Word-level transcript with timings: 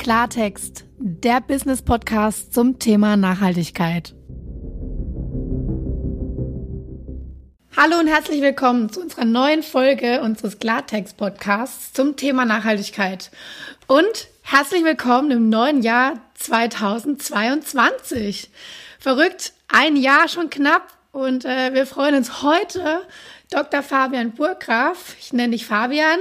Klartext, 0.00 0.84
der 0.96 1.40
Business 1.42 1.82
Podcast 1.82 2.54
zum 2.54 2.78
Thema 2.78 3.18
Nachhaltigkeit. 3.18 4.14
Hallo 7.76 7.98
und 7.98 8.06
herzlich 8.06 8.40
willkommen 8.40 8.90
zu 8.90 9.02
unserer 9.02 9.26
neuen 9.26 9.62
Folge 9.62 10.22
unseres 10.22 10.58
Klartext 10.58 11.18
Podcasts 11.18 11.92
zum 11.92 12.16
Thema 12.16 12.46
Nachhaltigkeit. 12.46 13.30
Und 13.88 14.28
herzlich 14.40 14.84
willkommen 14.84 15.32
im 15.32 15.50
neuen 15.50 15.82
Jahr 15.82 16.14
2022. 16.36 18.48
Verrückt, 18.98 19.52
ein 19.68 19.96
Jahr 19.96 20.28
schon 20.28 20.48
knapp 20.48 20.94
und 21.12 21.44
äh, 21.44 21.74
wir 21.74 21.84
freuen 21.84 22.14
uns 22.14 22.42
heute, 22.42 23.02
Dr. 23.50 23.82
Fabian 23.82 24.32
Burgraf, 24.32 25.14
ich 25.20 25.34
nenne 25.34 25.50
dich 25.50 25.66
Fabian, 25.66 26.20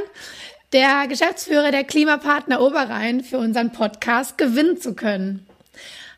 der 0.74 1.08
Geschäftsführer 1.08 1.72
der 1.72 1.84
Klimapartner 1.84 2.62
Oberrhein 2.62 3.24
für 3.24 3.38
unseren 3.38 3.72
Podcast 3.72 4.38
gewinnen 4.38 4.80
zu 4.80 4.94
können. 4.94 5.48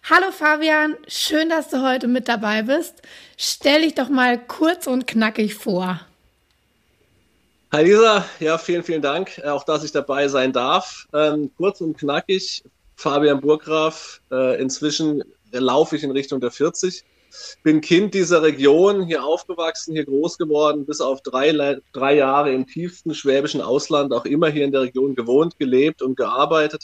Hallo 0.09 0.31
Fabian, 0.31 0.97
schön, 1.07 1.49
dass 1.49 1.69
du 1.69 1.81
heute 1.87 2.07
mit 2.07 2.27
dabei 2.27 2.63
bist. 2.63 3.01
Stell 3.37 3.83
dich 3.83 3.95
doch 3.95 4.09
mal 4.09 4.37
kurz 4.39 4.87
und 4.87 5.07
knackig 5.07 5.55
vor. 5.55 6.01
Hi 7.71 7.85
Lisa, 7.85 8.25
ja, 8.39 8.57
vielen, 8.57 8.83
vielen 8.83 9.01
Dank, 9.01 9.37
äh, 9.37 9.47
auch 9.47 9.63
dass 9.63 9.83
ich 9.85 9.93
dabei 9.93 10.27
sein 10.27 10.51
darf. 10.51 11.07
Ähm, 11.13 11.51
kurz 11.55 11.79
und 11.79 11.97
knackig, 11.97 12.63
Fabian 12.95 13.39
Burgraf, 13.39 14.19
äh, 14.31 14.59
inzwischen 14.59 15.23
laufe 15.51 15.95
ich 15.95 16.03
in 16.03 16.11
Richtung 16.11 16.41
der 16.41 16.51
40 16.51 17.05
bin 17.63 17.81
Kind 17.81 18.13
dieser 18.13 18.41
Region, 18.41 19.03
hier 19.03 19.23
aufgewachsen, 19.23 19.93
hier 19.93 20.05
groß 20.05 20.37
geworden, 20.37 20.85
bis 20.85 21.01
auf 21.01 21.21
drei, 21.21 21.79
drei 21.93 22.15
Jahre 22.15 22.53
im 22.53 22.67
tiefsten 22.67 23.13
schwäbischen 23.13 23.61
Ausland, 23.61 24.13
auch 24.13 24.25
immer 24.25 24.49
hier 24.49 24.65
in 24.65 24.71
der 24.71 24.81
Region 24.81 25.15
gewohnt, 25.15 25.57
gelebt 25.59 26.01
und 26.01 26.17
gearbeitet. 26.17 26.83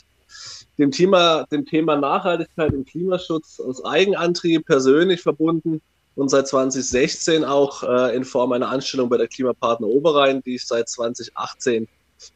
Dem 0.78 0.90
Thema, 0.90 1.44
dem 1.50 1.66
Thema 1.66 1.96
Nachhaltigkeit 1.96 2.72
und 2.72 2.88
Klimaschutz 2.88 3.60
aus 3.60 3.84
Eigenantrieb 3.84 4.66
persönlich 4.66 5.22
verbunden 5.22 5.80
und 6.14 6.28
seit 6.30 6.48
2016 6.48 7.44
auch 7.44 7.82
äh, 7.82 8.16
in 8.16 8.24
Form 8.24 8.52
einer 8.52 8.68
Anstellung 8.68 9.08
bei 9.08 9.16
der 9.16 9.28
Klimapartner 9.28 9.86
Oberrhein, 9.86 10.42
die 10.42 10.56
ich 10.56 10.66
seit 10.66 10.88
2018 10.88 11.88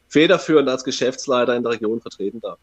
federführend 0.07 0.69
als 0.69 0.83
Geschäftsleiter 0.83 1.55
in 1.55 1.63
der 1.63 1.73
Region 1.73 2.01
vertreten 2.01 2.39
darf. 2.39 2.57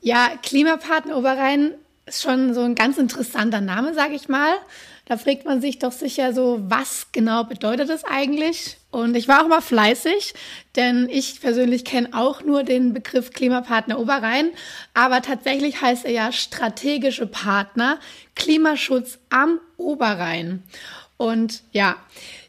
Ja, 0.00 0.32
Klimapartner 0.42 1.16
Oberrhein 1.16 1.74
ist 2.06 2.22
schon 2.22 2.52
so 2.54 2.60
ein 2.62 2.74
ganz 2.74 2.98
interessanter 2.98 3.60
Name, 3.60 3.94
sage 3.94 4.14
ich 4.14 4.28
mal. 4.28 4.52
Da 5.06 5.18
fragt 5.18 5.44
man 5.44 5.60
sich 5.60 5.78
doch 5.78 5.92
sicher 5.92 6.32
so, 6.32 6.60
was 6.62 7.08
genau 7.12 7.44
bedeutet 7.44 7.90
das 7.90 8.04
eigentlich? 8.04 8.78
Und 8.90 9.14
ich 9.16 9.28
war 9.28 9.42
auch 9.42 9.48
mal 9.48 9.60
fleißig, 9.60 10.32
denn 10.76 11.08
ich 11.10 11.40
persönlich 11.40 11.84
kenne 11.84 12.10
auch 12.12 12.42
nur 12.42 12.62
den 12.62 12.94
Begriff 12.94 13.32
Klimapartner 13.32 13.98
Oberrhein, 13.98 14.50
aber 14.94 15.20
tatsächlich 15.20 15.82
heißt 15.82 16.06
er 16.06 16.12
ja 16.12 16.32
strategische 16.32 17.26
Partner 17.26 17.98
Klimaschutz 18.34 19.18
am 19.28 19.60
Oberrhein. 19.76 20.62
Und 21.16 21.62
ja, 21.72 21.96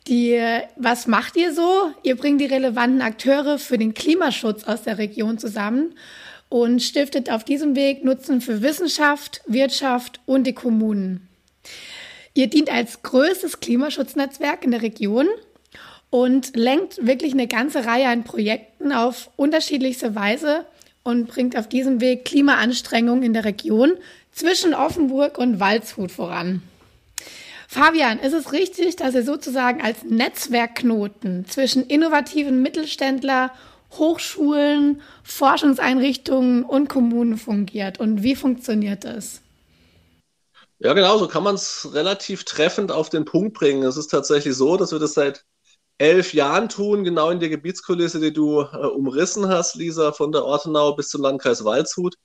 die, 0.07 0.39
was 0.77 1.07
macht 1.07 1.35
ihr 1.35 1.53
so? 1.53 1.91
Ihr 2.03 2.15
bringt 2.15 2.39
die 2.39 2.45
relevanten 2.45 3.01
Akteure 3.01 3.57
für 3.57 3.77
den 3.77 3.93
Klimaschutz 3.93 4.63
aus 4.63 4.83
der 4.83 4.97
Region 4.97 5.37
zusammen 5.39 5.93
und 6.49 6.81
stiftet 6.81 7.29
auf 7.29 7.43
diesem 7.43 7.75
Weg 7.75 8.03
Nutzen 8.03 8.41
für 8.41 8.61
Wissenschaft, 8.61 9.41
Wirtschaft 9.47 10.19
und 10.25 10.45
die 10.45 10.53
Kommunen. 10.53 11.27
Ihr 12.33 12.47
dient 12.47 12.71
als 12.71 13.01
größtes 13.01 13.59
Klimaschutznetzwerk 13.59 14.63
in 14.63 14.71
der 14.71 14.81
Region 14.81 15.27
und 16.09 16.55
lenkt 16.55 17.05
wirklich 17.05 17.33
eine 17.33 17.47
ganze 17.47 17.85
Reihe 17.85 18.07
an 18.07 18.23
Projekten 18.23 18.91
auf 18.91 19.29
unterschiedlichste 19.37 20.15
Weise 20.15 20.65
und 21.03 21.27
bringt 21.27 21.57
auf 21.57 21.69
diesem 21.69 22.01
Weg 22.01 22.25
Klimaanstrengungen 22.25 23.23
in 23.23 23.33
der 23.33 23.45
Region 23.45 23.93
zwischen 24.31 24.73
Offenburg 24.73 25.37
und 25.37 25.59
Waldshut 25.59 26.11
voran. 26.11 26.61
Fabian, 27.67 28.19
ist 28.19 28.33
es 28.33 28.51
richtig, 28.51 28.95
dass 28.95 29.15
ihr 29.15 29.23
sozusagen 29.23 29.81
als 29.81 30.03
Netzwerkknoten 30.03 31.45
zwischen 31.47 31.85
innovativen 31.85 32.61
Mittelständler 32.61 33.51
Hochschulen, 33.97 35.01
Forschungseinrichtungen 35.23 36.63
und 36.63 36.89
Kommunen 36.89 37.37
fungiert. 37.37 37.99
Und 37.99 38.23
wie 38.23 38.35
funktioniert 38.35 39.03
das? 39.03 39.41
Ja, 40.79 40.93
genau, 40.93 41.17
so 41.17 41.27
kann 41.27 41.43
man 41.43 41.55
es 41.55 41.93
relativ 41.93 42.43
treffend 42.43 42.91
auf 42.91 43.09
den 43.09 43.25
Punkt 43.25 43.53
bringen. 43.57 43.83
Es 43.83 43.97
ist 43.97 44.07
tatsächlich 44.07 44.55
so, 44.55 44.77
dass 44.77 44.91
wir 44.91 44.99
das 44.99 45.13
seit 45.13 45.45
elf 45.97 46.33
Jahren 46.33 46.67
tun, 46.69 47.03
genau 47.03 47.29
in 47.29 47.39
der 47.39 47.49
Gebietskulisse, 47.49 48.19
die 48.19 48.33
du 48.33 48.61
äh, 48.61 48.85
umrissen 48.85 49.47
hast, 49.47 49.75
Lisa, 49.75 50.11
von 50.11 50.31
der 50.31 50.43
Ortenau 50.43 50.93
bis 50.93 51.07
zum 51.07 51.21
Landkreis 51.21 51.63
Waldshut. 51.63 52.15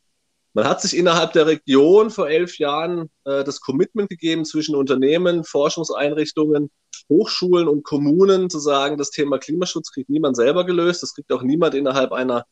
Man 0.52 0.66
hat 0.66 0.82
sich 0.82 0.96
innerhalb 0.96 1.32
der 1.32 1.46
Region 1.46 2.10
vor 2.10 2.28
elf 2.28 2.58
Jahren 2.58 3.08
äh, 3.24 3.44
das 3.44 3.60
Commitment 3.60 4.08
gegeben 4.10 4.44
zwischen 4.44 4.74
Unternehmen, 4.74 5.44
Forschungseinrichtungen, 5.44 6.70
Hochschulen 7.08 7.68
und 7.68 7.82
Kommunen 7.82 8.50
zu 8.50 8.58
sagen, 8.58 8.96
das 8.96 9.10
Thema 9.10 9.38
Klimaschutz 9.38 9.90
kriegt 9.92 10.10
niemand 10.10 10.36
selber 10.36 10.64
gelöst, 10.64 11.02
das 11.02 11.14
kriegt 11.14 11.32
auch 11.32 11.42
niemand 11.42 11.74
innerhalb 11.74 12.12
einer, 12.12 12.46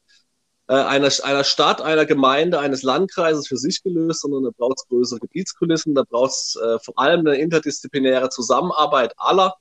äh, 0.68 0.74
einer, 0.74 1.10
einer 1.22 1.44
Stadt, 1.44 1.80
einer 1.80 2.06
Gemeinde, 2.06 2.58
eines 2.58 2.82
Landkreises 2.82 3.46
für 3.46 3.56
sich 3.56 3.82
gelöst, 3.82 4.22
sondern 4.22 4.44
da 4.44 4.50
braucht 4.56 4.78
es 4.78 4.88
größere 4.88 5.20
Gebietskulissen, 5.20 5.94
da 5.94 6.02
braucht 6.02 6.32
es 6.32 6.56
äh, 6.56 6.78
vor 6.80 6.98
allem 6.98 7.20
eine 7.20 7.36
interdisziplinäre 7.36 8.30
Zusammenarbeit 8.30 9.14
aller. 9.16 9.54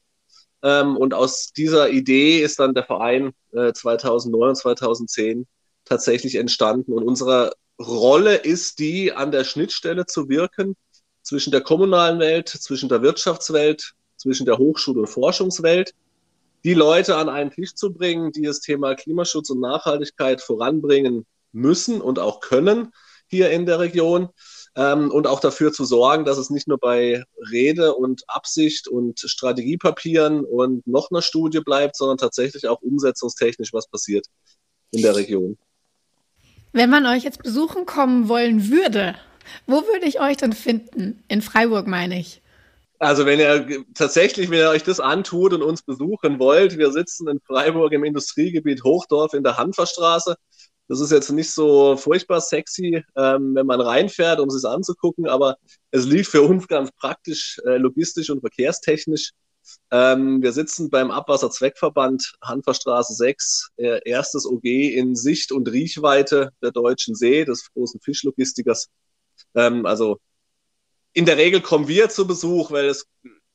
Ähm, 0.64 0.98
und 0.98 1.14
aus 1.14 1.52
dieser 1.56 1.90
Idee 1.90 2.42
ist 2.42 2.60
dann 2.60 2.74
der 2.74 2.84
Verein 2.84 3.34
äh, 3.54 3.74
2009 3.74 4.50
und 4.50 4.56
2010 4.56 5.48
tatsächlich 5.86 6.36
entstanden. 6.36 6.94
Und 6.94 7.04
unsere 7.04 7.54
Rolle 7.80 8.36
ist 8.36 8.80
die, 8.80 9.14
an 9.14 9.32
der 9.32 9.44
Schnittstelle 9.44 10.06
zu 10.06 10.30
wirken 10.30 10.76
zwischen 11.22 11.52
der 11.52 11.62
kommunalen 11.62 12.20
Welt, 12.20 12.50
zwischen 12.50 12.90
der 12.90 13.02
Wirtschaftswelt, 13.02 13.94
zwischen 14.28 14.46
der 14.46 14.58
Hochschul- 14.58 15.00
und 15.00 15.08
Forschungswelt, 15.08 15.94
die 16.66 16.74
Leute 16.74 17.16
an 17.16 17.30
einen 17.30 17.50
Tisch 17.50 17.76
zu 17.76 17.94
bringen, 17.94 18.34
die 18.34 18.42
das 18.42 18.60
Thema 18.60 18.94
Klimaschutz 18.94 19.50
und 19.50 19.62
Nachhaltigkeit 19.62 20.42
voranbringen 20.42 21.26
müssen 21.54 22.02
und 22.02 22.20
auch 22.20 22.42
können 22.42 22.92
hier 23.28 23.52
in 23.52 23.66
der 23.66 23.80
Region 23.80 24.28
ähm, 24.76 25.10
und 25.12 25.28
auch 25.28 25.40
dafür 25.40 25.72
zu 25.72 25.86
sorgen, 25.86 26.26
dass 26.26 26.38
es 26.38 26.50
nicht 26.50 26.68
nur 26.68 26.78
bei 26.78 27.24
Rede 27.52 27.96
und 27.96 28.24
Absicht 28.28 28.90
und 28.90 29.18
Strategiepapieren 29.22 30.44
und 30.44 30.86
noch 30.86 31.10
einer 31.10 31.22
Studie 31.22 31.62
bleibt, 31.62 31.96
sondern 31.96 32.18
tatsächlich 32.18 32.68
auch 32.68 32.82
umsetzungstechnisch 32.82 33.72
was 33.72 33.88
passiert 33.88 34.26
in 34.92 35.04
der 35.04 35.16
Region. 35.16 35.58
Wenn 36.74 36.90
man 36.90 37.06
euch 37.06 37.24
jetzt 37.24 37.44
besuchen 37.44 37.86
kommen 37.86 38.28
wollen 38.28 38.70
würde, 38.70 39.16
wo 39.68 39.84
würde 39.84 40.06
ich 40.06 40.20
euch 40.20 40.36
denn 40.36 40.52
finden? 40.52 41.24
In 41.30 41.42
Freiburg 41.42 41.88
meine 41.88 42.20
ich. 42.20 42.42
Also 43.00 43.26
wenn 43.26 43.40
ihr 43.40 43.86
tatsächlich, 43.94 44.50
wenn 44.50 44.60
ihr 44.60 44.70
euch 44.70 44.84
das 44.84 45.00
antut 45.00 45.54
und 45.54 45.62
uns 45.62 45.84
besuchen 45.84 46.40
wollt, 46.40 46.78
wir 46.78 46.92
sitzen 46.92 47.28
in 47.28 47.40
Freiburg 47.42 47.94
im 47.94 48.04
Industriegebiet 48.04 48.84
Hochdorf 48.84 49.34
in 49.34 49.44
der 49.44 49.58
Hanferstraße. 49.58 50.36
Das 50.88 51.02
ist 51.02 51.12
jetzt 51.12 51.32
nicht 51.32 51.52
so 51.52 51.98
furchtbar 51.98 52.42
sexy, 52.42 53.04
ähm, 53.16 53.54
wenn 53.56 53.66
man 53.68 53.82
reinfährt, 53.82 54.40
um 54.40 54.48
es 54.48 54.66
anzugucken, 54.66 55.28
aber 55.28 55.58
es 55.92 56.06
liegt 56.06 56.28
für 56.28 56.42
uns 56.42 56.68
ganz 56.68 56.92
praktisch, 56.94 57.60
äh, 57.66 57.78
logistisch 57.78 58.30
und 58.30 58.40
verkehrstechnisch 58.40 59.32
ähm, 59.92 60.42
wir 60.42 60.54
sitzen 60.54 60.90
beim 60.90 61.12
Abwasserzweckverband 61.12 62.34
Hanferstraße 62.42 63.14
6, 63.14 63.70
äh, 63.78 64.00
erstes 64.06 64.46
OG 64.46 64.64
in 64.64 65.16
Sicht 65.16 65.52
und 65.52 65.70
Riechweite 65.70 66.52
der 66.62 66.72
Deutschen 66.72 67.16
See, 67.16 67.46
des 67.46 67.72
großen 67.74 68.00
Fischlogistikers. 68.02 68.90
Ähm, 69.56 69.86
also 69.86 70.20
in 71.14 71.26
der 71.26 71.38
Regel 71.38 71.62
kommen 71.62 71.88
wir 71.88 72.10
zu 72.10 72.28
Besuch, 72.28 72.72
weil 72.72 72.86
es, 72.86 73.08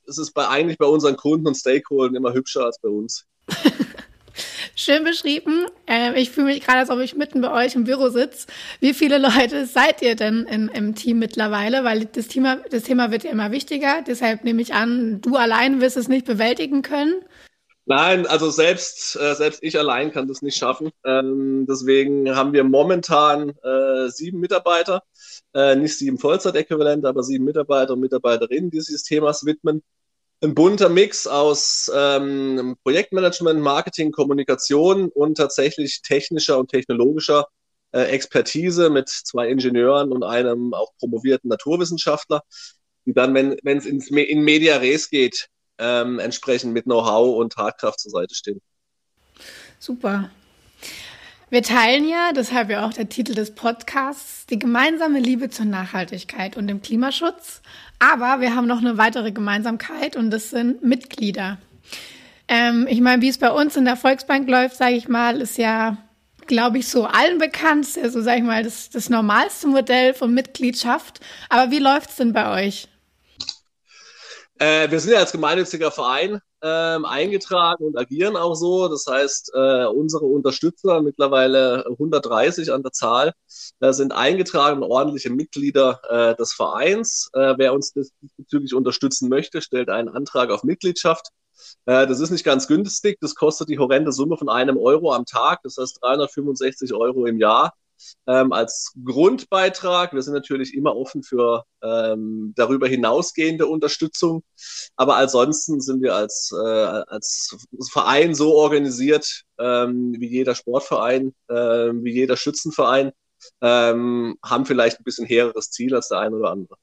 es 0.07 0.19
ist 0.19 0.33
bei, 0.33 0.49
eigentlich 0.49 0.79
bei 0.79 0.87
unseren 0.87 1.17
Kunden 1.17 1.47
und 1.47 1.55
Stakeholdern 1.55 2.17
immer 2.17 2.33
hübscher 2.33 2.65
als 2.65 2.79
bei 2.81 2.89
uns. 2.89 3.27
Schön 4.75 5.05
beschrieben. 5.05 5.67
Äh, 5.87 6.21
ich 6.21 6.31
fühle 6.31 6.47
mich 6.47 6.61
gerade, 6.65 6.79
als 6.81 6.91
ob 6.91 6.99
ich 7.01 7.15
mitten 7.15 7.41
bei 7.41 7.53
euch 7.53 7.75
im 7.75 7.85
Büro 7.85 8.09
sitze. 8.09 8.47
Wie 8.81 8.95
viele 8.95 9.19
Leute 9.19 9.67
seid 9.67 10.03
ihr 10.03 10.17
denn 10.17 10.45
in, 10.45 10.69
im 10.69 10.95
Team 10.95 11.19
mittlerweile? 11.19 11.85
Weil 11.85 12.07
das 12.07 12.29
Thema, 12.29 12.57
das 12.71 12.85
Thema 12.85 13.11
wird 13.11 13.25
ja 13.25 13.31
immer 13.31 13.53
wichtiger. 13.53 14.03
Deshalb 14.07 14.45
nehme 14.45 14.63
ich 14.63 14.73
an, 14.73 15.21
du 15.21 15.37
allein 15.37 15.81
wirst 15.81 15.97
es 15.97 16.09
nicht 16.09 16.27
bewältigen 16.27 16.83
können. 16.83 17.15
Nein, 17.85 18.27
also 18.27 18.51
selbst, 18.51 19.17
äh, 19.17 19.35
selbst 19.35 19.63
ich 19.63 19.77
allein 19.79 20.13
kann 20.13 20.29
das 20.29 20.41
nicht 20.41 20.57
schaffen. 20.57 20.91
Ähm, 21.05 21.67
deswegen 21.69 22.35
haben 22.35 22.53
wir 22.53 22.63
momentan 22.63 23.51
äh, 23.63 24.09
sieben 24.09 24.39
Mitarbeiter, 24.39 25.03
äh, 25.55 25.75
nicht 25.75 25.99
sieben 25.99 26.19
Vollzeitäquivalente, 26.19 27.09
aber 27.09 27.25
sieben 27.25 27.45
Mitarbeiter 27.45 27.95
und 27.95 28.01
Mitarbeiterinnen, 28.01 28.71
die 28.71 28.79
sich 28.79 28.89
dieses 28.89 29.03
Themas 29.03 29.45
widmen 29.45 29.83
ein 30.43 30.55
bunter 30.55 30.89
Mix 30.89 31.27
aus 31.27 31.91
ähm, 31.95 32.77
Projektmanagement, 32.83 33.61
Marketing, 33.61 34.11
Kommunikation 34.11 35.09
und 35.09 35.37
tatsächlich 35.37 36.03
technischer 36.03 36.59
und 36.59 36.69
technologischer 36.69 37.47
äh, 37.93 38.03
Expertise 38.07 38.91
mit 38.91 39.09
zwei 39.09 39.49
Ingenieuren 39.49 40.11
und 40.11 40.25
einem 40.25 40.75
auch 40.75 40.91
promovierten 40.99 41.49
Naturwissenschaftler, 41.49 42.43
die 43.07 43.13
dann, 43.13 43.35
wenn 43.35 43.79
es 43.79 43.87
in 43.87 44.43
Media 44.43 44.79
Res 44.79 45.11
geht, 45.11 45.49
ähm, 45.79 46.19
entsprechend 46.19 46.73
mit 46.73 46.85
Know-how 46.85 47.37
und 47.37 47.53
Tatkraft 47.53 48.01
zur 48.01 48.11
Seite 48.11 48.35
stehen. 48.35 48.61
Super. 49.79 50.31
Wir 51.53 51.63
teilen 51.63 52.09
ja, 52.09 52.33
deshalb 52.33 52.71
ja 52.71 52.87
auch 52.87 52.95
der 52.95 53.11
Titel 53.11 53.35
des 53.35 53.55
Podcasts, 53.55 54.47
die 54.47 54.59
gemeinsame 54.59 55.19
Liebe 55.19 55.51
zur 55.51 55.67
Nachhaltigkeit 55.67 56.57
und 56.57 56.67
dem 56.67 56.81
Klimaschutz. 56.81 57.61
Aber 57.99 58.41
wir 58.41 58.57
haben 58.57 58.67
noch 58.67 58.79
eine 58.79 58.97
weitere 58.97 59.33
Gemeinsamkeit 59.33 60.17
und 60.17 60.31
das 60.31 60.49
sind 60.49 60.83
Mitglieder. 60.83 61.59
Ähm, 62.49 62.87
ich 62.89 63.01
meine, 63.01 63.21
wie 63.21 63.29
es 63.29 63.37
bei 63.37 63.51
uns 63.51 63.77
in 63.77 63.85
der 63.85 63.97
Volksbank 63.97 64.49
läuft, 64.49 64.77
sage 64.77 64.95
ich 64.95 65.09
mal, 65.09 65.41
ist 65.43 65.59
ja, 65.59 65.99
glaube 66.47 66.79
ich, 66.79 66.89
so 66.89 67.05
allen 67.05 67.39
bekannt. 67.39 67.87
So, 67.87 68.01
also, 68.01 68.23
sage 68.23 68.39
ich 68.39 68.45
mal, 68.45 68.63
das, 68.63 68.89
das 68.89 69.11
normalste 69.11 69.67
Modell 69.67 70.15
von 70.15 70.33
Mitgliedschaft. 70.33 71.21
Aber 71.49 71.71
wie 71.71 71.81
läuft 71.81 72.11
es 72.11 72.17
denn 72.17 72.33
bei 72.33 72.67
euch? 72.67 72.89
Äh, 74.63 74.93
wir 74.93 75.01
sind 75.01 75.13
ja 75.13 75.19
als 75.19 75.33
gemeinnütziger 75.33 75.91
Verein 75.91 76.39
ähm, 76.63 77.05
eingetragen 77.05 77.85
und 77.85 77.99
agieren 77.99 78.37
auch 78.37 78.55
so. 78.55 78.87
Das 78.87 79.07
heißt, 79.09 79.51
äh, 79.55 79.87
unsere 79.87 80.25
Unterstützer, 80.27 81.03
mittlerweile 81.03 81.85
130 81.89 82.73
an 82.73 82.85
der 82.85 82.93
Zahl, 82.93 83.33
äh, 83.81 83.93
sind 83.93 84.13
eingetragene 84.13 84.87
ordentliche 84.87 85.31
Mitglieder 85.31 86.01
äh, 86.09 86.37
des 86.37 86.53
Vereins. 86.53 87.29
Äh, 87.33 87.55
wer 87.59 87.75
uns 87.75 87.93
diesbezüglich 87.93 88.73
unterstützen 88.73 89.29
möchte, 89.29 89.63
stellt 89.63 89.89
einen 89.89 90.09
Antrag 90.09 90.51
auf 90.51 90.63
Mitgliedschaft. 90.63 91.31
Äh, 91.87 92.07
das 92.07 92.21
ist 92.21 92.31
nicht 92.31 92.45
ganz 92.45 92.69
günstig. 92.69 93.19
Das 93.21 93.35
kostet 93.35 93.69
die 93.69 93.81
horrende 93.81 94.13
Summe 94.13 94.37
von 94.37 94.49
einem 94.49 94.79
Euro 94.79 95.13
am 95.13 95.25
Tag. 95.27 95.59
Das 95.65 95.77
heißt 95.77 95.99
365 96.03 96.95
Euro 96.95 97.27
im 97.27 97.39
Jahr 97.39 97.73
ähm, 98.27 98.53
als 98.53 98.93
Grundbeitrag. 99.05 100.13
Wir 100.13 100.23
sind 100.23 100.35
natürlich 100.35 100.75
immer 100.75 100.97
offen 100.97 101.23
für 101.23 101.65
ähm, 101.83 102.53
darüber 102.57 102.89
hinausgehende 102.89 103.67
Unterstützung, 103.67 104.43
aber 104.97 105.17
ansonsten 105.17 105.81
sind 105.81 106.03
wir 106.03 106.15
als, 106.15 106.53
äh, 106.53 107.03
als 107.07 107.57
Verein 107.91 108.35
so 108.35 108.55
organisiert, 108.55 109.43
ähm, 109.59 110.15
wie 110.19 110.29
jeder 110.29 110.55
Sportverein, 110.55 111.35
äh, 111.49 111.55
wie 111.55 112.13
jeder 112.13 112.37
Schützenverein, 112.37 113.13
ähm, 113.61 114.37
haben 114.45 114.67
vielleicht 114.67 115.01
ein 115.01 115.05
bisschen 115.05 115.27
hehreres 115.27 115.71
Ziel 115.71 115.95
als 115.95 116.09
der 116.09 116.21
eine 116.21 116.37
oder 116.37 116.51
andere. 116.51 116.77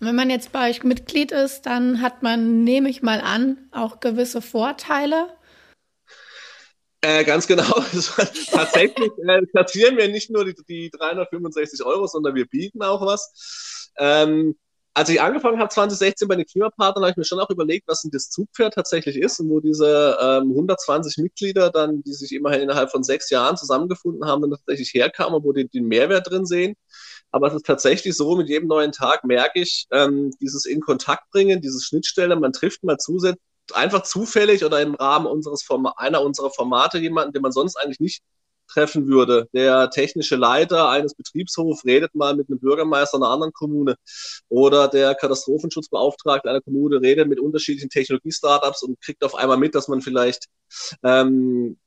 Wenn 0.00 0.14
man 0.14 0.30
jetzt 0.30 0.52
bei 0.52 0.70
euch 0.70 0.84
Mitglied 0.84 1.32
ist, 1.32 1.62
dann 1.62 2.00
hat 2.00 2.22
man, 2.22 2.62
nehme 2.62 2.88
ich 2.88 3.02
mal 3.02 3.20
an, 3.20 3.68
auch 3.72 3.98
gewisse 3.98 4.40
Vorteile. 4.40 5.28
Äh, 7.00 7.24
ganz 7.24 7.46
genau. 7.46 7.62
Tatsächlich 8.50 9.10
äh, 9.26 9.46
kassieren 9.54 9.96
wir 9.96 10.08
nicht 10.08 10.30
nur 10.30 10.44
die, 10.44 10.54
die 10.68 10.90
365 10.90 11.84
Euro, 11.84 12.06
sondern 12.06 12.34
wir 12.34 12.46
bieten 12.46 12.82
auch 12.82 13.04
was. 13.06 13.92
Ähm, 13.98 14.56
als 14.94 15.08
ich 15.10 15.20
angefangen 15.20 15.60
habe 15.60 15.68
2016 15.68 16.26
bei 16.26 16.34
den 16.34 16.44
Klimapartnern, 16.44 17.04
habe 17.04 17.12
ich 17.12 17.16
mir 17.16 17.24
schon 17.24 17.38
auch 17.38 17.50
überlegt, 17.50 17.86
was 17.86 18.02
denn 18.02 18.10
das 18.10 18.30
Zugpferd 18.30 18.74
tatsächlich 18.74 19.16
ist 19.16 19.38
und 19.38 19.48
wo 19.48 19.60
diese 19.60 20.18
ähm, 20.20 20.50
120 20.50 21.18
Mitglieder 21.18 21.70
dann, 21.70 22.02
die 22.02 22.12
sich 22.12 22.32
immerhin 22.32 22.62
innerhalb 22.62 22.90
von 22.90 23.04
sechs 23.04 23.30
Jahren 23.30 23.56
zusammengefunden 23.56 24.26
haben, 24.26 24.42
dann 24.42 24.50
tatsächlich 24.50 24.92
herkamen 24.94 25.36
und 25.36 25.44
wo 25.44 25.52
die 25.52 25.68
den 25.68 25.86
Mehrwert 25.86 26.28
drin 26.28 26.46
sehen. 26.46 26.74
Aber 27.30 27.46
es 27.46 27.54
ist 27.54 27.66
tatsächlich 27.66 28.16
so, 28.16 28.34
mit 28.34 28.48
jedem 28.48 28.66
neuen 28.66 28.90
Tag 28.90 29.22
merke 29.22 29.60
ich, 29.60 29.86
ähm, 29.92 30.32
dieses 30.40 30.64
in 30.64 30.80
Kontakt 30.80 31.30
bringen, 31.30 31.60
dieses 31.60 31.84
Schnittstelle, 31.84 32.34
man 32.34 32.52
trifft 32.52 32.82
mal 32.82 32.98
zusätzlich 32.98 33.40
einfach 33.74 34.02
zufällig 34.02 34.64
oder 34.64 34.80
im 34.80 34.94
Rahmen 34.94 35.26
unseres 35.26 35.62
Form 35.62 35.86
einer 35.96 36.22
unserer 36.22 36.50
Formate 36.50 36.98
jemanden, 36.98 37.32
den 37.32 37.42
man 37.42 37.52
sonst 37.52 37.76
eigentlich 37.76 38.00
nicht 38.00 38.22
treffen 38.68 39.08
würde. 39.08 39.48
Der 39.52 39.90
technische 39.90 40.36
Leiter 40.36 40.88
eines 40.88 41.14
Betriebshofs 41.14 41.84
redet 41.84 42.14
mal 42.14 42.36
mit 42.36 42.48
einem 42.48 42.60
Bürgermeister 42.60 43.16
einer 43.16 43.30
anderen 43.30 43.52
Kommune 43.52 43.96
oder 44.48 44.88
der 44.88 45.14
Katastrophenschutzbeauftragte 45.14 46.48
einer 46.48 46.60
Kommune 46.60 47.00
redet 47.00 47.28
mit 47.28 47.40
unterschiedlichen 47.40 47.90
Technologie-Startups 47.90 48.82
und 48.82 49.00
kriegt 49.00 49.24
auf 49.24 49.34
einmal 49.34 49.56
mit, 49.56 49.74
dass 49.74 49.88
man 49.88 50.02
vielleicht 50.02 50.46
ähm, 51.02 51.78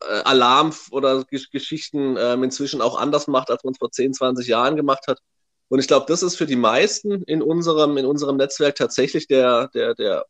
äh, 0.00 0.22
Alarm 0.24 0.72
oder 0.90 1.24
Geschichten 1.24 2.16
ähm, 2.18 2.42
inzwischen 2.44 2.80
auch 2.80 2.98
anders 2.98 3.26
macht, 3.26 3.50
als 3.50 3.62
man 3.64 3.72
es 3.72 3.78
vor 3.78 3.90
10, 3.90 4.14
20 4.14 4.48
Jahren 4.48 4.76
gemacht 4.76 5.06
hat. 5.06 5.20
Und 5.68 5.78
ich 5.78 5.86
glaube, 5.86 6.06
das 6.08 6.22
ist 6.22 6.36
für 6.36 6.46
die 6.46 6.56
meisten 6.56 7.22
in 7.24 7.42
unserem, 7.42 7.96
in 7.96 8.06
unserem 8.06 8.36
Netzwerk 8.36 8.74
tatsächlich 8.74 9.28
der, 9.28 9.68
der, 9.68 9.94
der 9.94 10.24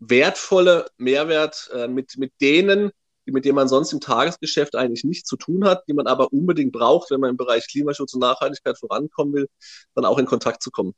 wertvolle 0.00 0.86
Mehrwert 0.96 1.70
äh, 1.74 1.86
mit, 1.86 2.16
mit 2.18 2.32
denen, 2.40 2.90
mit 3.26 3.44
denen 3.44 3.54
man 3.54 3.68
sonst 3.68 3.92
im 3.92 4.00
Tagesgeschäft 4.00 4.74
eigentlich 4.74 5.04
nichts 5.04 5.28
zu 5.28 5.36
tun 5.36 5.64
hat, 5.64 5.84
die 5.86 5.92
man 5.92 6.06
aber 6.06 6.32
unbedingt 6.32 6.72
braucht, 6.72 7.10
wenn 7.10 7.20
man 7.20 7.30
im 7.30 7.36
Bereich 7.36 7.68
Klimaschutz 7.68 8.14
und 8.14 8.20
Nachhaltigkeit 8.20 8.78
vorankommen 8.78 9.34
will, 9.34 9.48
dann 9.94 10.04
auch 10.04 10.18
in 10.18 10.26
Kontakt 10.26 10.62
zu 10.62 10.70
kommen. 10.70 10.94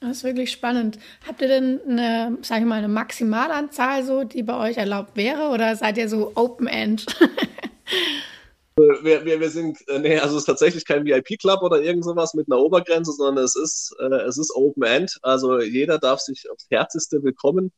Das 0.00 0.18
ist 0.18 0.24
wirklich 0.24 0.52
spannend. 0.52 0.98
Habt 1.26 1.42
ihr 1.42 1.48
denn 1.48 1.80
eine, 1.82 2.38
sag 2.42 2.60
ich 2.60 2.64
mal, 2.64 2.76
eine 2.76 2.88
Maximalanzahl 2.88 4.04
so, 4.04 4.22
die 4.22 4.44
bei 4.44 4.56
euch 4.70 4.76
erlaubt 4.76 5.16
wäre 5.16 5.48
oder 5.48 5.74
seid 5.74 5.98
ihr 5.98 6.08
so 6.08 6.32
Open 6.36 6.68
End? 6.68 7.04
wir, 8.76 9.24
wir, 9.24 9.40
wir 9.40 9.50
sind, 9.50 9.76
äh, 9.88 9.98
nee, 9.98 10.16
also 10.18 10.36
es 10.36 10.42
ist 10.42 10.46
tatsächlich 10.46 10.84
kein 10.84 11.04
VIP-Club 11.04 11.62
oder 11.62 11.82
irgend 11.82 12.04
sowas 12.04 12.34
mit 12.34 12.46
einer 12.48 12.60
Obergrenze, 12.60 13.10
sondern 13.10 13.44
es 13.44 13.56
ist, 13.56 13.92
äh, 13.98 14.22
es 14.22 14.38
ist 14.38 14.54
Open 14.54 14.84
End. 14.84 15.18
Also 15.22 15.58
jeder 15.58 15.98
darf 15.98 16.20
sich 16.20 16.48
aufs 16.48 16.66
Herzeste 16.70 17.20
willkommen 17.24 17.72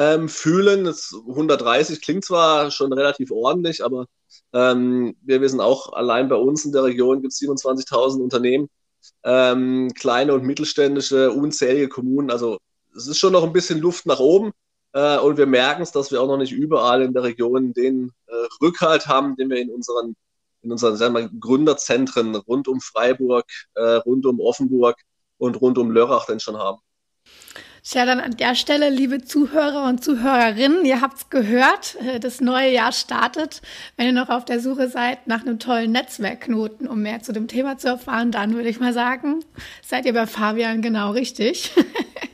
ähm, 0.00 0.30
fühlen. 0.30 0.84
Das 0.84 1.14
130 1.28 2.00
klingt 2.00 2.24
zwar 2.24 2.70
schon 2.70 2.92
relativ 2.92 3.30
ordentlich, 3.30 3.84
aber 3.84 4.06
ähm, 4.54 5.14
wir 5.22 5.42
wissen 5.42 5.60
auch, 5.60 5.92
allein 5.92 6.28
bei 6.30 6.36
uns 6.36 6.64
in 6.64 6.72
der 6.72 6.84
Region 6.84 7.20
gibt 7.20 7.34
es 7.34 7.40
27.000 7.40 8.22
Unternehmen, 8.22 8.70
ähm, 9.24 9.92
kleine 9.94 10.32
und 10.32 10.44
mittelständische, 10.44 11.30
unzählige 11.30 11.88
Kommunen. 11.88 12.30
Also 12.30 12.58
es 12.96 13.08
ist 13.08 13.18
schon 13.18 13.34
noch 13.34 13.44
ein 13.44 13.52
bisschen 13.52 13.78
Luft 13.80 14.06
nach 14.06 14.20
oben. 14.20 14.52
Äh, 14.94 15.18
und 15.18 15.36
wir 15.36 15.46
merken 15.46 15.82
es, 15.82 15.92
dass 15.92 16.10
wir 16.10 16.22
auch 16.22 16.26
noch 16.26 16.38
nicht 16.38 16.52
überall 16.52 17.02
in 17.02 17.12
der 17.12 17.22
Region 17.22 17.74
den 17.74 18.10
äh, 18.26 18.32
Rückhalt 18.62 19.06
haben, 19.06 19.36
den 19.36 19.50
wir 19.50 19.58
in 19.58 19.70
unseren, 19.70 20.16
in 20.62 20.72
unseren 20.72 20.96
sagen 20.96 21.14
wir, 21.14 21.28
Gründerzentren 21.28 22.34
rund 22.34 22.68
um 22.68 22.80
Freiburg, 22.80 23.44
äh, 23.74 23.82
rund 23.82 24.24
um 24.24 24.40
Offenburg 24.40 24.96
und 25.38 25.60
rund 25.60 25.76
um 25.78 25.90
Lörrach 25.90 26.24
denn 26.26 26.40
schon 26.40 26.56
haben. 26.56 26.80
Tja, 27.82 28.04
dann 28.04 28.20
an 28.20 28.36
der 28.36 28.54
Stelle, 28.54 28.90
liebe 28.90 29.24
Zuhörer 29.24 29.88
und 29.88 30.04
Zuhörerinnen, 30.04 30.84
ihr 30.84 31.00
habt's 31.00 31.30
gehört, 31.30 31.96
äh, 31.96 32.20
das 32.20 32.40
neue 32.40 32.70
Jahr 32.70 32.92
startet. 32.92 33.62
Wenn 33.96 34.06
ihr 34.06 34.12
noch 34.12 34.28
auf 34.28 34.44
der 34.44 34.60
Suche 34.60 34.88
seid 34.88 35.26
nach 35.26 35.40
einem 35.40 35.58
tollen 35.58 35.90
Netzwerkknoten, 35.92 36.86
um 36.86 37.00
mehr 37.00 37.22
zu 37.22 37.32
dem 37.32 37.48
Thema 37.48 37.78
zu 37.78 37.88
erfahren, 37.88 38.32
dann 38.32 38.54
würde 38.54 38.68
ich 38.68 38.80
mal 38.80 38.92
sagen, 38.92 39.40
seid 39.82 40.04
ihr 40.04 40.12
bei 40.12 40.26
Fabian 40.26 40.82
genau 40.82 41.12
richtig. 41.12 41.72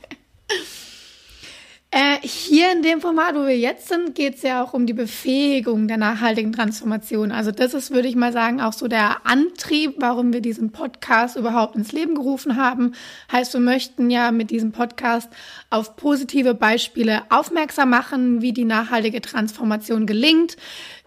Äh, 1.89 2.17
hier 2.21 2.73
in 2.73 2.81
dem 2.81 2.99
Format, 2.99 3.35
wo 3.35 3.47
wir 3.47 3.57
jetzt 3.57 3.87
sind, 3.87 4.13
geht 4.13 4.35
es 4.35 4.41
ja 4.41 4.61
auch 4.61 4.73
um 4.73 4.85
die 4.85 4.93
Befähigung 4.93 5.87
der 5.87 5.95
nachhaltigen 5.95 6.51
Transformation. 6.51 7.31
Also 7.31 7.51
das 7.51 7.73
ist, 7.73 7.91
würde 7.91 8.09
ich 8.09 8.15
mal 8.17 8.33
sagen, 8.33 8.59
auch 8.59 8.73
so 8.73 8.89
der 8.89 9.25
Antrieb, 9.25 9.95
warum 9.97 10.33
wir 10.33 10.41
diesen 10.41 10.73
Podcast 10.73 11.37
überhaupt 11.37 11.77
ins 11.77 11.93
Leben 11.93 12.15
gerufen 12.15 12.57
haben. 12.57 12.91
Heißt, 13.31 13.53
wir 13.53 13.61
möchten 13.61 14.09
ja 14.09 14.31
mit 14.31 14.51
diesem 14.51 14.73
Podcast 14.73 15.29
auf 15.69 15.95
positive 15.95 16.55
Beispiele 16.55 17.21
aufmerksam 17.29 17.89
machen, 17.89 18.41
wie 18.41 18.51
die 18.51 18.65
nachhaltige 18.65 19.21
Transformation 19.21 20.05
gelingt, 20.05 20.57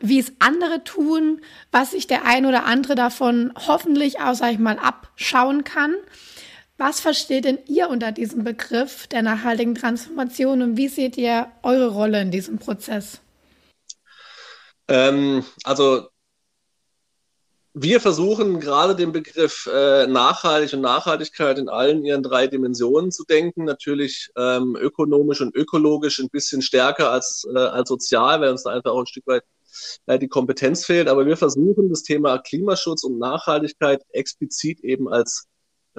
wie 0.00 0.18
es 0.18 0.32
andere 0.38 0.82
tun, 0.82 1.42
was 1.72 1.90
sich 1.90 2.06
der 2.06 2.24
ein 2.24 2.46
oder 2.46 2.64
andere 2.64 2.94
davon 2.94 3.52
hoffentlich 3.66 4.20
auch, 4.20 4.34
sag 4.34 4.52
ich 4.52 4.58
mal, 4.58 4.78
abschauen 4.78 5.62
kann. 5.62 5.94
Was 6.80 6.98
versteht 6.98 7.44
denn 7.44 7.58
ihr 7.66 7.90
unter 7.90 8.10
diesem 8.10 8.42
Begriff 8.42 9.06
der 9.06 9.20
nachhaltigen 9.20 9.74
Transformation 9.74 10.62
und 10.62 10.78
wie 10.78 10.88
seht 10.88 11.18
ihr 11.18 11.52
eure 11.62 11.88
Rolle 11.88 12.22
in 12.22 12.30
diesem 12.30 12.58
Prozess? 12.58 13.20
Ähm, 14.88 15.44
also 15.62 16.08
wir 17.74 18.00
versuchen 18.00 18.60
gerade 18.60 18.96
den 18.96 19.12
Begriff 19.12 19.68
äh, 19.70 20.06
nachhaltig 20.06 20.72
und 20.72 20.80
Nachhaltigkeit 20.80 21.58
in 21.58 21.68
allen 21.68 22.02
ihren 22.02 22.22
drei 22.22 22.46
Dimensionen 22.46 23.12
zu 23.12 23.24
denken. 23.24 23.64
Natürlich 23.64 24.30
ähm, 24.38 24.74
ökonomisch 24.74 25.42
und 25.42 25.54
ökologisch 25.54 26.18
ein 26.18 26.30
bisschen 26.30 26.62
stärker 26.62 27.10
als, 27.10 27.46
äh, 27.54 27.58
als 27.58 27.90
sozial, 27.90 28.40
weil 28.40 28.52
uns 28.52 28.62
da 28.62 28.70
einfach 28.70 28.92
auch 28.92 29.00
ein 29.00 29.06
Stück 29.06 29.26
weit 29.26 29.44
äh, 30.06 30.18
die 30.18 30.28
Kompetenz 30.28 30.86
fehlt. 30.86 31.08
Aber 31.08 31.26
wir 31.26 31.36
versuchen 31.36 31.90
das 31.90 32.04
Thema 32.04 32.38
Klimaschutz 32.38 33.04
und 33.04 33.18
Nachhaltigkeit 33.18 34.02
explizit 34.12 34.80
eben 34.80 35.12
als 35.12 35.46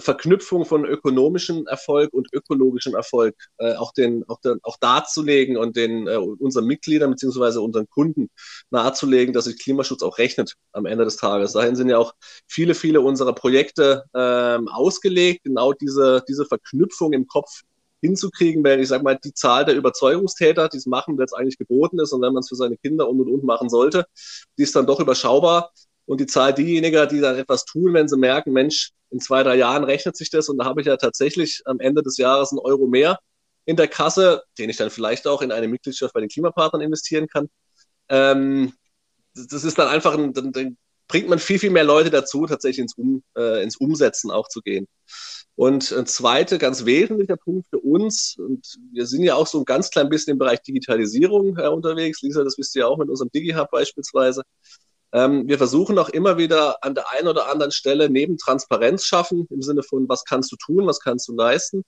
Verknüpfung 0.01 0.65
von 0.65 0.85
ökonomischem 0.85 1.67
Erfolg 1.67 2.13
und 2.13 2.27
ökologischem 2.33 2.95
Erfolg 2.95 3.35
äh, 3.57 3.75
auch, 3.75 3.93
den, 3.93 4.23
auch, 4.27 4.39
den, 4.41 4.59
auch 4.63 4.77
darzulegen 4.77 5.57
und 5.57 5.75
den 5.75 6.07
äh, 6.07 6.17
unseren 6.17 6.65
Mitgliedern 6.65 7.11
beziehungsweise 7.11 7.61
unseren 7.61 7.87
Kunden 7.89 8.29
nahezulegen, 8.69 9.33
dass 9.33 9.45
sich 9.45 9.59
Klimaschutz 9.59 10.03
auch 10.03 10.17
rechnet 10.17 10.55
am 10.73 10.85
Ende 10.85 11.05
des 11.05 11.17
Tages. 11.17 11.53
Dahin 11.53 11.75
sind 11.75 11.89
ja 11.89 11.97
auch 11.97 12.13
viele, 12.47 12.75
viele 12.75 13.01
unserer 13.01 13.33
Projekte 13.33 14.03
ähm, 14.13 14.67
ausgelegt, 14.67 15.43
genau 15.43 15.73
diese, 15.73 16.23
diese 16.27 16.45
Verknüpfung 16.45 17.13
im 17.13 17.27
Kopf 17.27 17.61
hinzukriegen, 18.01 18.63
weil 18.63 18.79
ich 18.81 18.87
sage 18.87 19.03
mal, 19.03 19.17
die 19.23 19.33
Zahl 19.33 19.63
der 19.65 19.75
Überzeugungstäter, 19.75 20.67
die 20.69 20.77
es 20.77 20.85
machen, 20.85 21.17
wenn 21.17 21.25
es 21.25 21.33
eigentlich 21.33 21.57
geboten 21.57 21.99
ist 21.99 22.11
und 22.11 22.21
wenn 22.21 22.33
man 22.33 22.41
es 22.41 22.49
für 22.49 22.55
seine 22.55 22.77
Kinder 22.77 23.07
und 23.07 23.21
und 23.21 23.31
und 23.31 23.43
machen 23.43 23.69
sollte, 23.69 24.05
die 24.57 24.63
ist 24.63 24.75
dann 24.75 24.87
doch 24.87 24.99
überschaubar. 24.99 25.71
Und 26.11 26.19
die 26.19 26.27
Zahl 26.27 26.53
diejenigen, 26.53 27.07
die 27.07 27.21
dann 27.21 27.37
etwas 27.37 27.63
tun, 27.63 27.93
wenn 27.93 28.09
sie 28.09 28.17
merken, 28.17 28.51
Mensch, 28.51 28.91
in 29.11 29.21
zwei, 29.21 29.43
drei 29.43 29.55
Jahren 29.55 29.85
rechnet 29.85 30.17
sich 30.17 30.29
das 30.29 30.49
und 30.49 30.57
da 30.57 30.65
habe 30.65 30.81
ich 30.81 30.87
ja 30.87 30.97
tatsächlich 30.97 31.61
am 31.63 31.79
Ende 31.79 32.03
des 32.03 32.17
Jahres 32.17 32.51
einen 32.51 32.59
Euro 32.59 32.85
mehr 32.85 33.17
in 33.63 33.77
der 33.77 33.87
Kasse, 33.87 34.43
den 34.57 34.69
ich 34.69 34.75
dann 34.75 34.89
vielleicht 34.89 35.25
auch 35.25 35.41
in 35.41 35.53
eine 35.53 35.69
Mitgliedschaft 35.69 36.13
bei 36.13 36.19
den 36.19 36.27
Klimapartnern 36.27 36.81
investieren 36.81 37.27
kann. 37.27 37.47
Ähm, 38.09 38.73
das 39.35 39.63
ist 39.63 39.79
dann 39.79 39.87
einfach, 39.87 40.17
ein, 40.17 40.33
dann, 40.33 40.51
dann, 40.51 40.77
bringt 41.07 41.29
man 41.29 41.39
viel, 41.39 41.59
viel 41.59 41.69
mehr 41.69 41.85
Leute 41.85 42.09
dazu, 42.09 42.45
tatsächlich 42.45 42.79
ins, 42.79 42.95
um, 42.95 43.23
äh, 43.37 43.63
ins 43.63 43.77
Umsetzen 43.77 44.31
auch 44.31 44.49
zu 44.49 44.59
gehen. 44.59 44.89
Und 45.55 45.93
ein 45.93 46.07
zweiter 46.07 46.57
ganz 46.57 46.83
wesentlicher 46.83 47.37
Punkt 47.37 47.69
für 47.69 47.79
uns, 47.79 48.35
und 48.37 48.65
wir 48.91 49.07
sind 49.07 49.23
ja 49.23 49.35
auch 49.35 49.47
so 49.47 49.59
ein 49.59 49.65
ganz 49.65 49.89
klein 49.89 50.09
bisschen 50.09 50.33
im 50.33 50.39
Bereich 50.39 50.61
Digitalisierung 50.61 51.57
äh, 51.57 51.69
unterwegs, 51.69 52.21
Lisa, 52.21 52.43
das 52.43 52.57
wisst 52.57 52.75
ihr 52.75 52.81
ja 52.81 52.87
auch 52.87 52.97
mit 52.97 53.07
unserem 53.07 53.31
DigiHub 53.31 53.71
beispielsweise. 53.71 54.43
Ähm, 55.13 55.47
wir 55.47 55.57
versuchen 55.57 55.97
auch 55.99 56.09
immer 56.09 56.37
wieder 56.37 56.83
an 56.83 56.95
der 56.95 57.11
einen 57.11 57.27
oder 57.27 57.49
anderen 57.49 57.71
Stelle 57.71 58.09
neben 58.09 58.37
Transparenz 58.37 59.05
schaffen, 59.05 59.47
im 59.49 59.61
Sinne 59.61 59.83
von, 59.83 60.07
was 60.07 60.23
kannst 60.23 60.51
du 60.51 60.55
tun, 60.55 60.87
was 60.87 60.99
kannst 60.99 61.27
du 61.27 61.35
leisten, 61.35 61.83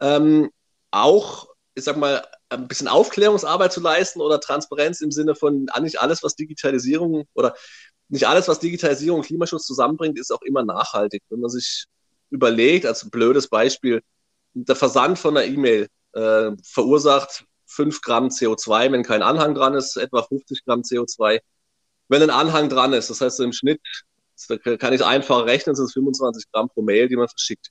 ähm, 0.00 0.50
auch, 0.90 1.48
ich 1.74 1.84
sag 1.84 1.96
mal, 1.96 2.26
ein 2.48 2.68
bisschen 2.68 2.88
Aufklärungsarbeit 2.88 3.72
zu 3.72 3.80
leisten 3.80 4.20
oder 4.20 4.40
Transparenz 4.40 5.00
im 5.00 5.10
Sinne 5.10 5.34
von, 5.34 5.66
nicht 5.80 6.00
alles, 6.00 6.22
was 6.22 6.36
Digitalisierung 6.36 7.26
oder 7.34 7.54
nicht 8.08 8.26
alles, 8.26 8.48
was 8.48 8.58
Digitalisierung 8.58 9.20
und 9.20 9.26
Klimaschutz 9.26 9.66
zusammenbringt, 9.66 10.18
ist 10.18 10.32
auch 10.32 10.42
immer 10.42 10.64
nachhaltig. 10.64 11.22
Wenn 11.28 11.40
man 11.40 11.50
sich 11.50 11.86
überlegt, 12.30 12.86
als 12.86 13.08
blödes 13.08 13.48
Beispiel, 13.48 14.02
der 14.54 14.76
Versand 14.76 15.18
von 15.18 15.36
einer 15.36 15.46
E-Mail 15.46 15.88
äh, 16.12 16.50
verursacht 16.64 17.44
5 17.66 18.00
Gramm 18.02 18.28
CO2, 18.28 18.90
wenn 18.90 19.04
kein 19.04 19.22
Anhang 19.22 19.54
dran 19.54 19.74
ist, 19.74 19.96
etwa 19.96 20.22
50 20.22 20.64
Gramm 20.64 20.80
CO2 20.80 21.40
wenn 22.10 22.22
ein 22.22 22.30
Anhang 22.30 22.68
dran 22.68 22.92
ist. 22.92 23.08
Das 23.08 23.20
heißt, 23.20 23.40
im 23.40 23.52
Schnitt, 23.52 23.80
da 24.48 24.58
kann 24.76 24.92
ich 24.92 25.04
einfach 25.04 25.46
rechnen, 25.46 25.76
sind 25.76 25.86
es 25.86 25.92
25 25.92 26.50
Gramm 26.52 26.68
pro 26.68 26.82
Mail, 26.82 27.08
die 27.08 27.16
man 27.16 27.28
verschickt. 27.28 27.70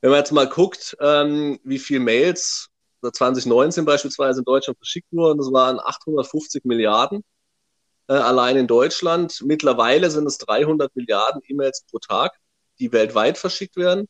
Wenn 0.00 0.10
man 0.10 0.20
jetzt 0.20 0.32
mal 0.32 0.48
guckt, 0.48 0.96
ähm, 1.00 1.60
wie 1.62 1.78
viel 1.78 2.00
Mails 2.00 2.68
2019 3.02 3.84
beispielsweise 3.84 4.40
in 4.40 4.44
Deutschland 4.44 4.78
verschickt 4.78 5.12
wurden, 5.12 5.38
das 5.38 5.52
waren 5.52 5.78
850 5.78 6.64
Milliarden 6.64 7.22
äh, 8.08 8.14
allein 8.14 8.56
in 8.56 8.66
Deutschland. 8.66 9.42
Mittlerweile 9.44 10.10
sind 10.10 10.26
es 10.26 10.38
300 10.38 10.94
Milliarden 10.96 11.42
E-Mails 11.46 11.84
pro 11.90 11.98
Tag, 11.98 12.32
die 12.78 12.92
weltweit 12.92 13.36
verschickt 13.36 13.76
werden. 13.76 14.08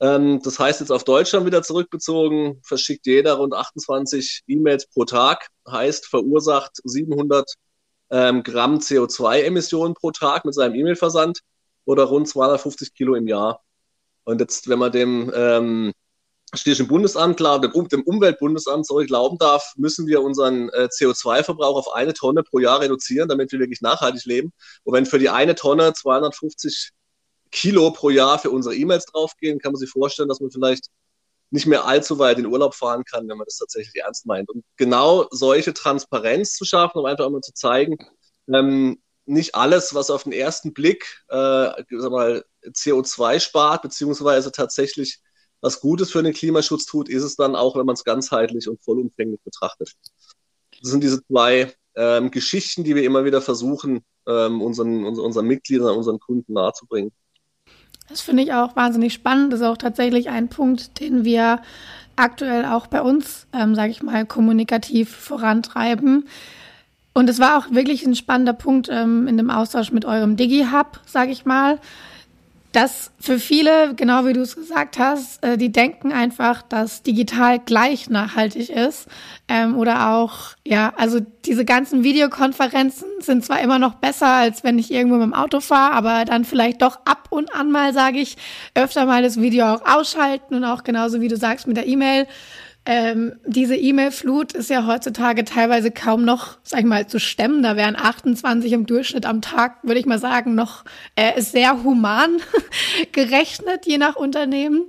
Ähm, 0.00 0.40
das 0.42 0.58
heißt 0.58 0.80
jetzt 0.80 0.92
auf 0.92 1.04
Deutschland 1.04 1.44
wieder 1.44 1.62
zurückbezogen, 1.62 2.60
verschickt 2.62 3.06
jeder 3.06 3.34
rund 3.34 3.52
28 3.52 4.44
E-Mails 4.46 4.86
pro 4.86 5.04
Tag, 5.04 5.48
heißt 5.68 6.06
verursacht 6.06 6.80
700 6.84 7.52
ähm, 8.10 8.42
Gramm 8.42 8.78
CO2-Emissionen 8.78 9.94
pro 9.94 10.10
Tag 10.10 10.44
mit 10.44 10.54
seinem 10.54 10.74
E-Mail-Versand 10.74 11.40
oder 11.84 12.04
rund 12.04 12.28
250 12.28 12.94
Kilo 12.94 13.14
im 13.14 13.26
Jahr. 13.28 13.62
Und 14.24 14.40
jetzt, 14.40 14.68
wenn 14.68 14.78
man 14.78 14.92
dem 14.92 15.32
ähm, 15.34 15.92
Städtischen 16.54 16.88
Bundesamt, 16.88 17.36
klar, 17.36 17.60
dem, 17.60 17.88
dem 17.88 18.02
Umweltbundesamt, 18.02 18.86
sorry, 18.86 19.06
glauben 19.06 19.36
darf, 19.38 19.74
müssen 19.76 20.06
wir 20.06 20.22
unseren 20.22 20.70
äh, 20.70 20.88
CO2-Verbrauch 20.90 21.76
auf 21.76 21.94
eine 21.94 22.14
Tonne 22.14 22.42
pro 22.42 22.58
Jahr 22.58 22.80
reduzieren, 22.80 23.28
damit 23.28 23.52
wir 23.52 23.58
wirklich 23.58 23.82
nachhaltig 23.82 24.24
leben. 24.24 24.52
Und 24.84 24.94
wenn 24.94 25.06
für 25.06 25.18
die 25.18 25.28
eine 25.28 25.54
Tonne 25.54 25.92
250 25.92 26.90
Kilo 27.50 27.90
pro 27.90 28.10
Jahr 28.10 28.38
für 28.38 28.50
unsere 28.50 28.74
E-Mails 28.74 29.06
draufgehen, 29.06 29.58
kann 29.58 29.72
man 29.72 29.78
sich 29.78 29.90
vorstellen, 29.90 30.28
dass 30.28 30.40
man 30.40 30.50
vielleicht 30.50 30.88
nicht 31.50 31.66
mehr 31.66 31.86
allzu 31.86 32.18
weit 32.18 32.38
in 32.38 32.46
Urlaub 32.46 32.74
fahren 32.74 33.04
kann, 33.04 33.28
wenn 33.28 33.38
man 33.38 33.46
das 33.46 33.56
tatsächlich 33.56 34.02
ernst 34.02 34.26
meint. 34.26 34.50
Und 34.50 34.64
genau 34.76 35.26
solche 35.30 35.72
Transparenz 35.72 36.54
zu 36.54 36.64
schaffen, 36.64 36.98
um 36.98 37.06
einfach 37.06 37.26
einmal 37.26 37.40
zu 37.40 37.54
zeigen, 37.54 37.96
ähm, 38.52 39.00
nicht 39.24 39.54
alles, 39.54 39.94
was 39.94 40.10
auf 40.10 40.24
den 40.24 40.32
ersten 40.32 40.72
Blick 40.72 41.22
äh, 41.28 41.34
mal, 42.08 42.44
CO2 42.64 43.40
spart, 43.40 43.82
beziehungsweise 43.82 44.52
tatsächlich 44.52 45.20
was 45.60 45.80
Gutes 45.80 46.10
für 46.10 46.22
den 46.22 46.32
Klimaschutz 46.32 46.86
tut, 46.86 47.08
ist 47.08 47.24
es 47.24 47.36
dann 47.36 47.56
auch, 47.56 47.76
wenn 47.76 47.86
man 47.86 47.94
es 47.94 48.04
ganzheitlich 48.04 48.68
und 48.68 48.82
vollumfänglich 48.82 49.40
betrachtet. 49.42 49.92
Das 50.80 50.90
sind 50.90 51.02
diese 51.02 51.24
zwei 51.26 51.74
ähm, 51.96 52.30
Geschichten, 52.30 52.84
die 52.84 52.94
wir 52.94 53.02
immer 53.02 53.24
wieder 53.24 53.42
versuchen, 53.42 54.04
ähm, 54.26 54.62
unseren, 54.62 55.04
unseren 55.04 55.46
Mitgliedern, 55.46 55.96
unseren 55.96 56.20
Kunden 56.20 56.52
nahezubringen. 56.52 57.12
Das 58.08 58.20
finde 58.20 58.42
ich 58.42 58.52
auch 58.52 58.74
wahnsinnig 58.74 59.12
spannend. 59.12 59.52
Das 59.52 59.60
ist 59.60 59.66
auch 59.66 59.76
tatsächlich 59.76 60.30
ein 60.30 60.48
Punkt, 60.48 61.00
den 61.00 61.24
wir 61.24 61.60
aktuell 62.16 62.64
auch 62.64 62.86
bei 62.86 63.02
uns, 63.02 63.46
ähm, 63.52 63.74
sage 63.74 63.90
ich 63.90 64.02
mal, 64.02 64.26
kommunikativ 64.26 65.14
vorantreiben. 65.14 66.26
Und 67.12 67.28
es 67.28 67.38
war 67.38 67.58
auch 67.58 67.70
wirklich 67.70 68.06
ein 68.06 68.14
spannender 68.14 68.52
Punkt 68.52 68.88
ähm, 68.90 69.26
in 69.28 69.36
dem 69.36 69.50
Austausch 69.50 69.92
mit 69.92 70.04
eurem 70.04 70.36
Digi-Hub, 70.36 71.00
sage 71.06 71.32
ich 71.32 71.44
mal, 71.44 71.78
dass 72.72 73.12
für 73.18 73.38
viele, 73.38 73.94
genau 73.94 74.26
wie 74.26 74.34
du 74.34 74.42
es 74.42 74.54
gesagt 74.54 74.98
hast, 74.98 75.42
äh, 75.42 75.56
die 75.56 75.72
denken 75.72 76.12
einfach, 76.12 76.60
dass 76.62 77.02
digital 77.02 77.58
gleich 77.58 78.10
nachhaltig 78.10 78.68
ist. 78.68 79.08
Ähm, 79.48 79.76
oder 79.76 80.10
auch, 80.10 80.50
ja, 80.66 80.92
also 80.96 81.20
diese 81.46 81.64
ganzen 81.64 82.04
Videokonferenzen 82.04 83.08
sind 83.20 83.44
zwar 83.44 83.60
immer 83.60 83.78
noch 83.78 83.94
besser, 83.94 84.28
als 84.28 84.64
wenn 84.64 84.78
ich 84.78 84.90
irgendwo 84.90 85.16
mit 85.16 85.24
dem 85.24 85.34
Auto 85.34 85.60
fahre, 85.60 85.94
aber 85.94 86.26
dann 86.26 86.44
vielleicht 86.44 86.82
doch 86.82 87.00
ab 87.06 87.28
und 87.30 87.54
an 87.54 87.70
mal, 87.70 87.94
sage 87.94 88.18
ich, 88.18 88.36
öfter 88.74 89.06
mal 89.06 89.22
das 89.22 89.40
Video 89.40 89.64
auch 89.66 89.86
ausschalten 89.86 90.54
und 90.54 90.64
auch 90.64 90.84
genauso 90.84 91.22
wie 91.22 91.28
du 91.28 91.36
sagst 91.36 91.66
mit 91.66 91.78
der 91.78 91.86
E-Mail 91.86 92.26
ähm, 92.90 93.34
diese 93.44 93.76
E-Mail-Flut 93.76 94.54
ist 94.54 94.70
ja 94.70 94.86
heutzutage 94.86 95.44
teilweise 95.44 95.90
kaum 95.90 96.24
noch, 96.24 96.56
sag 96.62 96.80
ich 96.80 96.86
mal, 96.86 97.06
zu 97.06 97.20
stemmen. 97.20 97.62
Da 97.62 97.76
wären 97.76 97.96
28 97.96 98.72
im 98.72 98.86
Durchschnitt 98.86 99.26
am 99.26 99.42
Tag, 99.42 99.76
würde 99.82 100.00
ich 100.00 100.06
mal 100.06 100.18
sagen, 100.18 100.54
noch 100.54 100.86
äh, 101.14 101.38
ist 101.38 101.52
sehr 101.52 101.84
human 101.84 102.38
gerechnet, 103.12 103.84
je 103.84 103.98
nach 103.98 104.16
Unternehmen. 104.16 104.86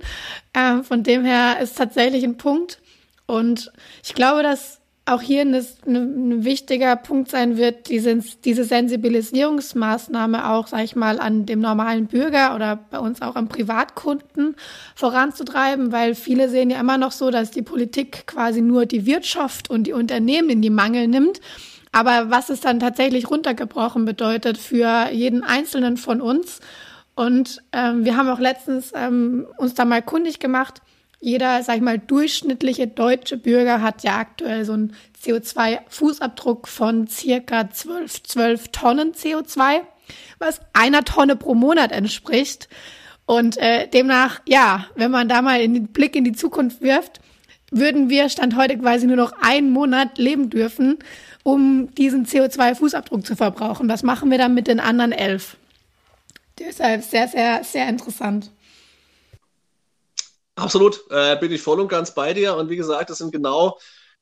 Ähm, 0.54 0.82
von 0.82 1.02
dem 1.02 1.26
her 1.26 1.58
ist 1.60 1.76
tatsächlich 1.76 2.24
ein 2.24 2.38
Punkt. 2.38 2.80
Und 3.26 3.70
ich 4.02 4.14
glaube, 4.14 4.42
dass 4.42 4.79
auch 5.10 5.20
hier 5.20 5.42
ein, 5.42 5.54
ein 5.86 6.44
wichtiger 6.44 6.96
Punkt 6.96 7.30
sein 7.30 7.56
wird, 7.56 7.88
diese, 7.88 8.16
diese 8.44 8.64
Sensibilisierungsmaßnahme 8.64 10.50
auch, 10.50 10.66
sag 10.66 10.84
ich 10.84 10.96
mal, 10.96 11.20
an 11.20 11.46
dem 11.46 11.60
normalen 11.60 12.06
Bürger 12.06 12.54
oder 12.54 12.76
bei 12.76 12.98
uns 12.98 13.22
auch 13.22 13.36
am 13.36 13.48
Privatkunden 13.48 14.56
voranzutreiben, 14.94 15.92
weil 15.92 16.14
viele 16.14 16.48
sehen 16.48 16.70
ja 16.70 16.80
immer 16.80 16.98
noch 16.98 17.12
so, 17.12 17.30
dass 17.30 17.50
die 17.50 17.62
Politik 17.62 18.26
quasi 18.26 18.60
nur 18.60 18.86
die 18.86 19.06
Wirtschaft 19.06 19.70
und 19.70 19.84
die 19.84 19.92
Unternehmen 19.92 20.50
in 20.50 20.62
die 20.62 20.70
Mangel 20.70 21.08
nimmt. 21.08 21.40
Aber 21.92 22.30
was 22.30 22.50
es 22.50 22.60
dann 22.60 22.78
tatsächlich 22.80 23.28
runtergebrochen 23.30 24.04
bedeutet 24.04 24.58
für 24.58 25.08
jeden 25.10 25.42
Einzelnen 25.42 25.96
von 25.96 26.20
uns. 26.20 26.60
Und 27.16 27.62
ähm, 27.72 28.04
wir 28.04 28.16
haben 28.16 28.28
auch 28.28 28.38
letztens 28.38 28.92
ähm, 28.94 29.46
uns 29.58 29.74
da 29.74 29.84
mal 29.84 30.00
kundig 30.00 30.38
gemacht, 30.38 30.80
jeder, 31.20 31.62
sag 31.62 31.76
ich 31.76 31.82
mal, 31.82 31.98
durchschnittliche 31.98 32.86
deutsche 32.86 33.36
Bürger 33.36 33.82
hat 33.82 34.02
ja 34.02 34.18
aktuell 34.18 34.64
so 34.64 34.72
einen 34.72 34.96
CO2-Fußabdruck 35.22 36.66
von 36.66 37.06
circa 37.06 37.70
12, 37.70 38.22
12 38.22 38.68
Tonnen 38.68 39.12
CO2, 39.12 39.82
was 40.38 40.60
einer 40.72 41.04
Tonne 41.04 41.36
pro 41.36 41.54
Monat 41.54 41.92
entspricht. 41.92 42.68
Und 43.26 43.58
äh, 43.58 43.86
demnach, 43.86 44.40
ja, 44.46 44.86
wenn 44.96 45.10
man 45.10 45.28
da 45.28 45.42
mal 45.42 45.60
den 45.60 45.88
Blick 45.88 46.16
in 46.16 46.24
die 46.24 46.32
Zukunft 46.32 46.80
wirft, 46.80 47.20
würden 47.70 48.08
wir 48.08 48.28
Stand 48.30 48.56
heute 48.56 48.76
quasi 48.78 49.06
nur 49.06 49.16
noch 49.16 49.32
einen 49.40 49.70
Monat 49.70 50.18
leben 50.18 50.50
dürfen, 50.50 50.98
um 51.42 51.94
diesen 51.94 52.26
CO2-Fußabdruck 52.26 53.24
zu 53.24 53.36
verbrauchen. 53.36 53.88
Was 53.88 54.02
machen 54.02 54.30
wir 54.30 54.38
dann 54.38 54.54
mit 54.54 54.66
den 54.66 54.80
anderen 54.80 55.12
elf? 55.12 55.56
Deshalb 56.58 57.04
sehr, 57.04 57.28
sehr, 57.28 57.62
sehr 57.62 57.88
interessant. 57.88 58.50
Absolut, 60.60 61.04
äh, 61.10 61.38
bin 61.38 61.52
ich 61.52 61.62
voll 61.62 61.80
und 61.80 61.88
ganz 61.88 62.14
bei 62.14 62.34
dir. 62.34 62.54
Und 62.56 62.68
wie 62.68 62.76
gesagt, 62.76 63.10
das 63.10 63.18
sind 63.18 63.32
genau 63.32 63.78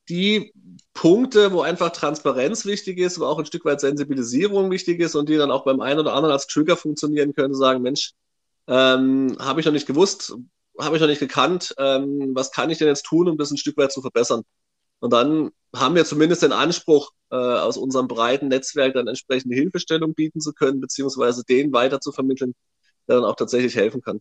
die 0.09 0.53
Punkte, 0.95 1.53
wo 1.53 1.61
einfach 1.63 1.91
Transparenz 1.91 2.65
wichtig 2.65 2.99
ist, 2.99 3.21
wo 3.21 3.25
auch 3.25 3.39
ein 3.39 3.47
Stück 3.47 3.65
weit 3.65 3.81
Sensibilisierung 3.81 4.71
wichtig 4.71 5.01
ist 5.01 5.15
und 5.15 5.29
die 5.29 5.37
dann 5.37 5.51
auch 5.51 5.65
beim 5.65 5.81
einen 5.81 6.01
oder 6.01 6.15
anderen 6.15 6.33
als 6.33 6.47
Trigger 6.47 6.77
funktionieren 6.77 7.35
können, 7.35 7.55
sagen, 7.55 7.83
Mensch, 7.83 8.13
ähm, 8.69 9.37
habe 9.39 9.61
ich 9.61 9.67
noch 9.67 9.73
nicht 9.73 9.87
gewusst, 9.87 10.35
habe 10.79 10.97
ich 10.97 11.01
noch 11.01 11.09
nicht 11.09 11.19
gekannt, 11.19 11.75
ähm, 11.79 12.33
was 12.35 12.53
kann 12.53 12.71
ich 12.71 12.79
denn 12.79 12.89
jetzt 12.89 13.05
tun, 13.05 13.29
um 13.29 13.37
das 13.37 13.51
ein 13.51 13.59
Stück 13.59 13.77
weit 13.77 13.93
zu 13.93 14.01
verbessern? 14.01 14.43
Und 15.01 15.13
dann 15.13 15.51
haben 15.75 15.95
wir 15.95 16.05
zumindest 16.05 16.43
den 16.43 16.53
Anspruch, 16.53 17.13
äh, 17.31 17.37
aus 17.37 17.77
unserem 17.77 18.09
breiten 18.09 18.49
Netzwerk 18.49 18.95
dann 18.95 19.09
entsprechende 19.09 19.55
Hilfestellung 19.57 20.15
bieten 20.15 20.41
zu 20.41 20.53
können, 20.53 20.81
beziehungsweise 20.81 21.45
den 21.45 21.73
weiter 21.73 22.01
zu 22.01 22.13
vermitteln, 22.13 22.55
der 23.09 23.17
dann 23.17 23.25
auch 23.25 23.37
tatsächlich 23.37 23.77
helfen 23.77 24.01
kann. 24.03 24.21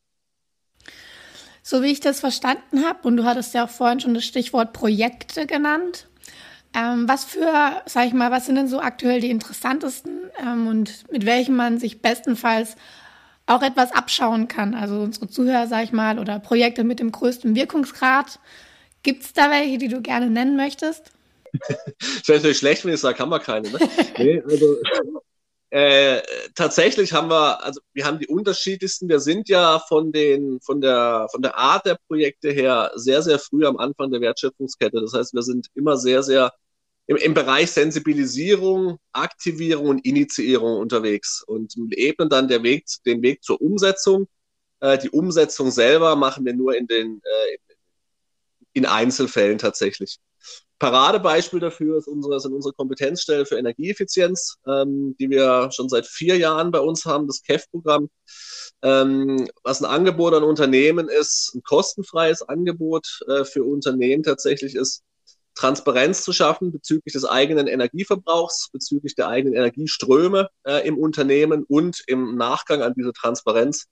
So 1.70 1.84
wie 1.84 1.92
ich 1.92 2.00
das 2.00 2.22
verstanden 2.22 2.86
habe, 2.86 3.06
und 3.06 3.18
du 3.18 3.26
hattest 3.26 3.54
ja 3.54 3.66
auch 3.66 3.70
vorhin 3.70 4.00
schon 4.00 4.14
das 4.14 4.24
Stichwort 4.24 4.72
Projekte 4.72 5.46
genannt. 5.46 6.08
Ähm, 6.74 7.10
was 7.10 7.26
für, 7.26 7.82
sag 7.86 8.08
ich 8.08 8.14
mal, 8.14 8.32
was 8.32 8.46
sind 8.46 8.56
denn 8.56 8.70
so 8.70 8.80
aktuell 8.80 9.20
die 9.20 9.30
interessantesten 9.30 10.32
ähm, 10.42 10.68
und 10.68 11.12
mit 11.12 11.26
welchen 11.26 11.58
man 11.58 11.78
sich 11.78 12.02
bestenfalls 12.02 12.78
auch 13.48 13.62
etwas 13.62 13.92
abschauen 13.92 14.48
kann? 14.48 14.76
Also 14.76 15.02
unsere 15.02 15.28
Zuhörer, 15.28 15.68
sag 15.68 15.84
ich 15.84 15.92
mal, 15.92 16.20
oder 16.20 16.40
Projekte 16.40 16.86
mit 16.86 17.02
dem 17.02 17.12
größten 17.12 17.54
Wirkungsgrad. 17.54 18.40
Gibt 19.04 19.24
es 19.24 19.34
da 19.34 19.52
welche, 19.52 19.78
die 19.78 19.90
du 19.90 20.02
gerne 20.02 20.30
nennen 20.30 20.56
möchtest? 20.56 21.12
das 22.00 22.28
wäre 22.30 22.38
natürlich 22.38 22.60
schlecht, 22.60 22.86
wenn 22.86 22.94
ich 22.94 23.02
sage, 23.02 23.20
haben 23.20 23.30
wir 23.30 23.42
keine. 23.42 23.70
Ne? 23.70 23.80
nee, 24.20 24.42
also, 24.42 24.78
äh, 25.70 26.22
tatsächlich 26.56 27.12
haben 27.12 27.30
wir, 27.30 27.64
also 27.64 27.82
wir 27.94 28.06
haben 28.06 28.20
die 28.20 28.28
unterschiedlichsten. 28.28 29.10
Wir 29.10 29.20
sind 29.20 29.50
ja 29.50 29.80
von 29.80 30.12
den, 30.12 30.62
von 30.62 30.80
der, 30.80 31.28
von 31.32 31.42
der 31.42 31.58
Art 31.58 31.86
der 31.86 31.98
Projekte 32.08 32.52
her 32.52 32.92
sehr, 32.96 33.22
sehr 33.22 33.38
früh 33.38 33.66
am 33.66 33.78
Anfang 33.78 34.12
der 34.12 34.22
Wertschöpfungskette. 34.22 35.02
Das 35.02 35.14
heißt, 35.14 35.34
wir 35.34 35.42
sind 35.42 35.68
immer 35.76 35.98
sehr, 35.98 36.24
sehr 36.24 36.54
im, 37.08 37.18
im 37.18 37.34
Bereich 37.34 37.72
Sensibilisierung, 37.72 38.98
Aktivierung 39.12 39.88
und 39.88 40.06
Initiierung 40.06 40.80
unterwegs 40.80 41.44
und 41.46 41.74
ebnen 41.92 42.30
dann 42.30 42.48
der 42.48 42.64
Weg, 42.64 42.86
den 43.06 43.22
Weg 43.22 43.44
zur 43.44 43.62
Umsetzung. 43.62 44.28
Äh, 44.80 44.98
die 44.98 45.10
Umsetzung 45.10 45.72
selber 45.72 46.16
machen 46.16 46.46
wir 46.46 46.54
nur 46.54 46.78
in 46.78 46.88
den 46.88 47.22
äh, 47.24 47.58
in 48.78 48.86
Einzelfällen 48.86 49.58
tatsächlich. 49.58 50.20
Paradebeispiel 50.80 51.60
dafür 51.60 51.98
ist 51.98 52.08
unsere, 52.08 52.40
sind 52.40 52.54
unsere 52.54 52.74
Kompetenzstelle 52.74 53.46
für 53.48 53.58
Energieeffizienz, 53.58 54.58
ähm, 54.68 55.16
die 55.20 55.30
wir 55.30 55.70
schon 55.72 55.90
seit 55.90 56.06
vier 56.06 56.38
Jahren 56.38 56.70
bei 56.70 56.80
uns 56.80 57.06
haben, 57.06 57.26
das 57.26 57.42
KEF-Programm, 57.42 58.10
ähm, 58.84 59.50
was 59.64 59.82
ein 59.82 59.90
Angebot 59.90 60.36
an 60.36 60.44
Unternehmen 60.44 61.10
ist, 61.10 61.56
ein 61.56 61.64
kostenfreies 61.64 62.44
Angebot 62.44 63.20
äh, 63.28 63.44
für 63.44 63.64
Unternehmen 63.64 64.22
tatsächlich 64.22 64.76
ist, 64.76 65.02
Transparenz 65.56 66.24
zu 66.24 66.32
schaffen 66.32 66.72
bezüglich 66.72 67.14
des 67.14 67.26
eigenen 67.26 67.66
Energieverbrauchs, 67.66 68.70
bezüglich 68.72 69.16
der 69.16 69.28
eigenen 69.30 69.56
Energieströme 69.56 70.50
äh, 70.64 70.88
im 70.88 71.00
Unternehmen 71.00 71.64
und 71.64 72.04
im 72.06 72.36
Nachgang 72.36 72.84
an 72.84 72.94
diese 72.96 73.14
Transparenz 73.14 73.88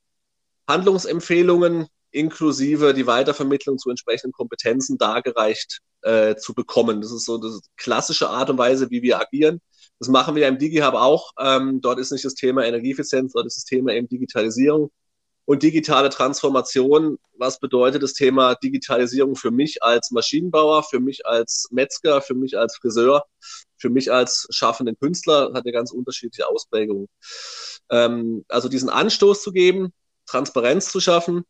Handlungsempfehlungen 0.67 1.87
inklusive 2.15 2.93
die 2.93 3.07
Weitervermittlung 3.07 3.77
zu 3.77 3.89
entsprechenden 3.89 4.31
Kompetenzen 4.31 4.97
dargereicht 4.97 5.81
äh, 6.01 6.35
zu 6.35 6.53
bekommen. 6.53 7.01
Das 7.01 7.11
ist 7.11 7.25
so 7.25 7.37
die 7.37 7.59
klassische 7.77 8.29
Art 8.29 8.49
und 8.49 8.57
Weise, 8.57 8.89
wie 8.89 9.01
wir 9.01 9.19
agieren. 9.19 9.61
Das 9.99 10.09
machen 10.09 10.35
wir 10.35 10.47
im 10.47 10.57
DigiHub 10.57 10.93
auch. 10.93 11.31
Ähm, 11.39 11.81
dort 11.81 11.99
ist 11.99 12.11
nicht 12.11 12.25
das 12.25 12.33
Thema 12.33 12.65
Energieeffizienz, 12.65 13.33
dort 13.33 13.45
ist 13.45 13.57
das 13.57 13.65
Thema 13.65 13.93
eben 13.93 14.07
Digitalisierung 14.07 14.91
und 15.45 15.63
digitale 15.63 16.09
Transformation. 16.09 17.17
Was 17.37 17.59
bedeutet 17.59 18.03
das 18.03 18.13
Thema 18.13 18.55
Digitalisierung 18.55 19.35
für 19.35 19.51
mich 19.51 19.83
als 19.83 20.11
Maschinenbauer, 20.11 20.83
für 20.83 20.99
mich 20.99 21.25
als 21.25 21.67
Metzger, 21.71 22.21
für 22.21 22.33
mich 22.33 22.57
als 22.57 22.77
Friseur, 22.77 23.25
für 23.77 23.89
mich 23.89 24.11
als 24.11 24.47
schaffenden 24.49 24.97
Künstler? 24.97 25.51
Hat 25.53 25.65
ja 25.65 25.71
ganz 25.71 25.91
unterschiedliche 25.91 26.47
Ausprägungen. 26.47 27.07
Ähm, 27.89 28.45
also 28.47 28.69
diesen 28.69 28.89
Anstoß 28.89 29.41
zu 29.43 29.51
geben, 29.51 29.93
Transparenz 30.25 30.91
zu 30.91 30.99
schaffen, 30.99 31.45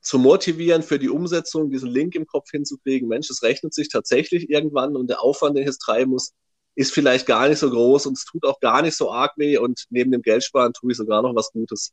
zu 0.00 0.18
motivieren 0.18 0.82
für 0.82 0.98
die 0.98 1.08
Umsetzung, 1.08 1.70
diesen 1.70 1.90
Link 1.90 2.14
im 2.14 2.26
Kopf 2.26 2.50
hinzukriegen, 2.50 3.08
Mensch, 3.08 3.30
es 3.30 3.42
rechnet 3.42 3.74
sich 3.74 3.88
tatsächlich 3.88 4.48
irgendwann 4.48 4.96
und 4.96 5.08
der 5.08 5.22
Aufwand, 5.22 5.56
den 5.56 5.62
ich 5.62 5.68
jetzt 5.68 5.78
treiben 5.78 6.12
muss, 6.12 6.32
ist 6.74 6.94
vielleicht 6.94 7.26
gar 7.26 7.48
nicht 7.48 7.58
so 7.58 7.68
groß 7.70 8.06
und 8.06 8.16
es 8.16 8.24
tut 8.24 8.44
auch 8.44 8.60
gar 8.60 8.82
nicht 8.82 8.96
so 8.96 9.10
arg 9.10 9.32
weh 9.36 9.58
und 9.58 9.84
neben 9.90 10.12
dem 10.12 10.22
Geldsparen 10.22 10.72
tue 10.72 10.92
ich 10.92 10.96
sogar 10.96 11.22
noch 11.22 11.34
was 11.34 11.50
Gutes. 11.52 11.92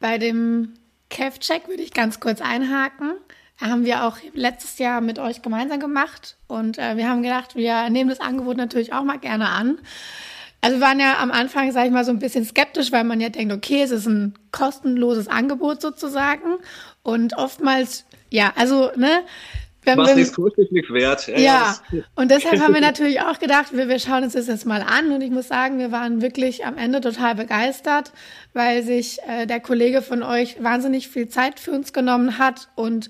Bei 0.00 0.18
dem 0.18 0.74
Kev-Check 1.10 1.68
würde 1.68 1.82
ich 1.82 1.92
ganz 1.92 2.18
kurz 2.18 2.40
einhaken. 2.40 3.14
Haben 3.56 3.84
wir 3.84 4.04
auch 4.04 4.16
letztes 4.34 4.78
Jahr 4.78 5.00
mit 5.00 5.18
euch 5.18 5.42
gemeinsam 5.42 5.80
gemacht 5.80 6.36
und 6.46 6.78
äh, 6.78 6.96
wir 6.96 7.08
haben 7.08 7.22
gedacht, 7.22 7.56
wir 7.56 7.88
nehmen 7.90 8.10
das 8.10 8.20
Angebot 8.20 8.56
natürlich 8.56 8.92
auch 8.92 9.02
mal 9.02 9.18
gerne 9.18 9.48
an. 9.48 9.78
Also 10.60 10.78
wir 10.78 10.86
waren 10.86 10.98
ja 10.98 11.18
am 11.18 11.30
Anfang, 11.30 11.70
sage 11.72 11.86
ich 11.86 11.92
mal, 11.92 12.04
so 12.04 12.10
ein 12.10 12.18
bisschen 12.18 12.44
skeptisch, 12.44 12.90
weil 12.90 13.04
man 13.04 13.20
ja 13.20 13.28
denkt, 13.28 13.52
okay, 13.52 13.82
es 13.82 13.90
ist 13.90 14.06
ein 14.06 14.34
kostenloses 14.50 15.28
Angebot 15.28 15.80
sozusagen. 15.80 16.56
Und 17.02 17.36
oftmals, 17.36 18.04
ja, 18.30 18.52
also, 18.56 18.90
ne, 18.96 19.20
wenn 19.84 19.98
Was 19.98 20.14
nichts 20.14 20.34
kostet, 20.34 20.70
nichts 20.70 20.92
wert. 20.92 21.28
Ja, 21.28 21.36
ja. 21.38 22.02
und 22.14 22.30
deshalb 22.30 22.60
haben 22.60 22.74
wir 22.74 22.80
natürlich 22.82 23.20
auch 23.20 23.38
gedacht, 23.38 23.68
wir, 23.72 23.88
wir 23.88 23.98
schauen 23.98 24.24
uns 24.24 24.34
das 24.34 24.46
jetzt 24.46 24.66
mal 24.66 24.82
an. 24.82 25.12
Und 25.12 25.22
ich 25.22 25.30
muss 25.30 25.48
sagen, 25.48 25.78
wir 25.78 25.92
waren 25.92 26.20
wirklich 26.20 26.66
am 26.66 26.76
Ende 26.76 27.00
total 27.00 27.36
begeistert, 27.36 28.12
weil 28.52 28.82
sich 28.82 29.18
äh, 29.26 29.46
der 29.46 29.60
Kollege 29.60 30.02
von 30.02 30.22
euch 30.22 30.62
wahnsinnig 30.62 31.08
viel 31.08 31.28
Zeit 31.28 31.60
für 31.60 31.70
uns 31.70 31.92
genommen 31.92 32.38
hat 32.38 32.68
und 32.74 33.08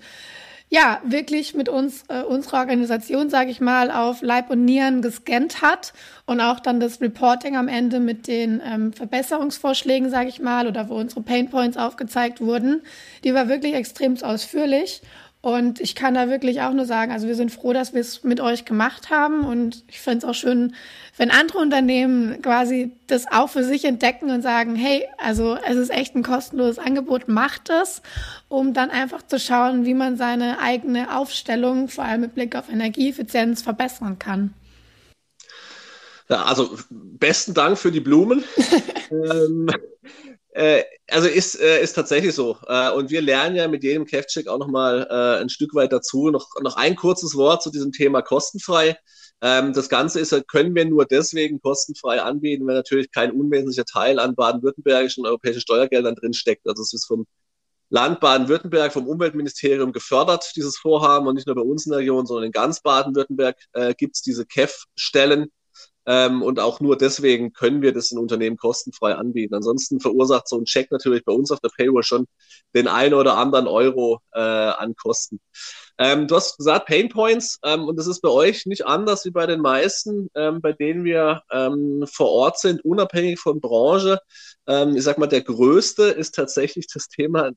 ja, 0.71 1.01
wirklich 1.03 1.55
mit 1.55 1.69
uns, 1.69 2.05
äh, 2.09 2.23
unsere 2.23 2.57
Organisation, 2.57 3.31
sage 3.31 3.51
ich 3.51 3.61
mal, 3.61 3.91
auf 3.91 4.21
Leib 4.21 4.51
und 4.51 4.65
Nieren 4.65 5.01
gescannt 5.01 5.63
hat 5.63 5.95
und 6.27 6.41
auch 6.41 6.61
dann 6.61 6.79
das 6.79 7.01
Reporting 7.01 7.57
am 7.57 7.69
Ende 7.69 8.01
mit 8.01 8.27
den 8.27 8.61
ähm, 8.65 8.93
Verbesserungsvorschlägen, 8.93 10.11
sage 10.11 10.29
ich 10.29 10.41
mal, 10.41 10.67
oder 10.67 10.89
wo 10.91 10.97
unsere 10.97 11.23
Painpoints 11.23 11.79
aufgezeigt 11.79 12.41
wurden, 12.41 12.83
die 13.25 13.33
war 13.33 13.49
wirklich 13.49 13.75
extrem 13.75 14.17
ausführlich. 14.23 15.01
Und 15.41 15.81
ich 15.81 15.95
kann 15.95 16.15
da 16.15 16.29
wirklich 16.29 16.63
auch 16.63 16.73
nur 16.73 16.85
sagen, 16.85 17.13
also 17.13 17.29
wir 17.29 17.37
sind 17.37 17.53
froh, 17.53 17.73
dass 17.73 17.95
wir 17.95 18.01
es 18.01 18.25
mit 18.25 18.41
euch 18.41 18.65
gemacht 18.65 19.09
haben. 19.11 19.45
Und 19.45 19.85
ich 19.87 20.01
finde 20.01 20.19
es 20.19 20.25
auch 20.25 20.35
schön, 20.35 20.75
wenn 21.17 21.31
andere 21.31 21.59
Unternehmen 21.59 22.43
quasi 22.43 22.93
das 23.07 23.27
auch 23.31 23.49
für 23.49 23.63
sich 23.63 23.85
entdecken 23.85 24.31
und 24.31 24.43
sagen, 24.43 24.75
hey, 24.75 25.07
also 25.17 25.57
es 25.69 25.77
ist 25.77 25.91
echt 25.91 26.17
ein 26.17 26.25
kostenloses 26.25 26.81
Angebot, 26.81 27.29
macht 27.29 27.71
es, 27.71 28.03
um 28.49 28.75
dann 28.75 28.91
einfach 28.91 29.23
zu 29.23 29.39
schauen, 29.39 29.85
wie 29.85 29.95
man 29.95 30.17
seine 30.17 30.59
eigene 30.59 31.17
Aufstellung, 31.17 31.89
vor 31.89 32.05
allem 32.05 32.23
mit 32.23 32.35
Blick 32.35 32.57
auf 32.57 32.69
Energieeffizienz, 32.69 33.63
verbessern 33.63 34.19
kann. 34.19 34.55
Ja, 36.29 36.43
also 36.45 36.77
besten 36.91 37.55
Dank 37.55 37.79
für 37.79 37.93
die 37.93 38.01
Blumen. 38.01 38.45
ähm, 39.11 39.71
äh, 40.59 40.83
also 41.09 41.29
ist, 41.29 41.61
äh, 41.61 41.81
ist 41.81 41.93
tatsächlich 41.93 42.35
so. 42.35 42.59
Äh, 42.67 42.91
und 42.91 43.11
wir 43.11 43.23
lernen 43.23 43.55
ja 43.55 43.69
mit 43.69 43.85
jedem 43.85 44.05
Kev-Check 44.07 44.49
auch 44.49 44.59
nochmal 44.59 45.07
äh, 45.09 45.41
ein 45.41 45.49
Stück 45.49 45.73
weit 45.75 45.93
dazu. 45.93 46.31
Noch, 46.31 46.49
noch 46.61 46.77
ein 46.77 46.97
kurzes 46.97 47.37
Wort 47.37 47.63
zu 47.63 47.71
diesem 47.71 47.93
Thema 47.93 48.23
kostenfrei. 48.23 48.99
Ähm, 49.41 49.73
das 49.73 49.89
Ganze 49.89 50.19
ist, 50.19 50.35
können 50.49 50.75
wir 50.75 50.85
nur 50.85 51.07
deswegen 51.07 51.61
kostenfrei 51.61 52.21
anbieten, 52.21 52.67
wenn 52.67 52.75
natürlich 52.75 53.13
kein 53.13 53.31
unwesentlicher 53.31 53.85
Teil 53.85 54.19
an 54.19 54.35
baden-württembergischen 54.35 55.25
europäischen 55.27 55.61
Steuergeldern 55.61 56.17
drin 56.17 56.35
steckt. 56.35 56.67
Also 56.67 56.83
es 56.83 56.93
ist 56.93 57.07
vom 57.07 57.27
Land 57.91 58.19
Baden-Württemberg, 58.19 58.93
vom 58.93 59.07
Umweltministerium 59.07 59.93
gefördert, 59.93 60.53
dieses 60.57 60.77
Vorhaben. 60.77 61.29
Und 61.29 61.37
nicht 61.37 61.47
nur 61.47 61.55
bei 61.55 61.63
uns 61.63 61.87
in 61.87 61.91
der 61.91 62.01
Region, 62.01 62.27
sondern 62.27 62.47
in 62.47 62.53
ganz 62.53 62.81
Baden-Württemberg 62.81 63.57
äh, 63.75 63.95
gibt 63.95 64.17
es 64.17 64.23
diese 64.23 64.45
KEF-Stellen 64.45 65.53
ähm, 66.09 66.43
und 66.43 66.59
auch 66.59 66.81
nur 66.81 66.97
deswegen 66.97 67.53
können 67.53 67.83
wir 67.83 67.93
das 67.93 68.11
in 68.11 68.19
Unternehmen 68.19 68.57
kostenfrei 68.57 69.15
anbieten. 69.15 69.55
Ansonsten 69.55 70.01
verursacht 70.01 70.49
so 70.49 70.57
ein 70.57 70.65
Check 70.65 70.91
natürlich 70.91 71.23
bei 71.23 71.33
uns 71.33 71.51
auf 71.51 71.61
der 71.61 71.69
Payroll 71.69 72.03
schon 72.03 72.27
den 72.75 72.89
einen 72.89 73.13
oder 73.13 73.37
anderen 73.37 73.69
Euro 73.69 74.21
äh, 74.33 74.41
an 74.41 74.97
Kosten. 74.97 75.39
Ähm, 75.99 76.27
du 76.27 76.37
hast 76.37 76.57
gesagt 76.57 76.87
Pain 76.87 77.11
Points 77.11 77.59
ähm, 77.63 77.85
und 77.85 77.99
das 77.99 78.07
ist 78.07 78.23
bei 78.23 78.31
euch 78.31 78.65
nicht 78.65 78.87
anders 78.87 79.27
wie 79.27 79.33
bei 79.33 79.47
den 79.47 79.61
meisten, 79.61 80.31
ähm, 80.35 80.63
bei 80.63 80.73
denen 80.73 81.05
wir 81.05 81.43
ähm, 81.51 82.07
vor 82.11 82.31
Ort 82.31 82.59
sind, 82.59 82.83
unabhängig 82.85 83.39
von 83.39 83.61
Branche. 83.61 84.19
Ähm, 84.67 84.97
ich 84.97 85.03
sag 85.03 85.19
mal, 85.19 85.27
der 85.27 85.43
größte 85.43 86.05
ist 86.05 86.35
tatsächlich 86.35 86.87
das 86.87 87.09
Thema 87.09 87.51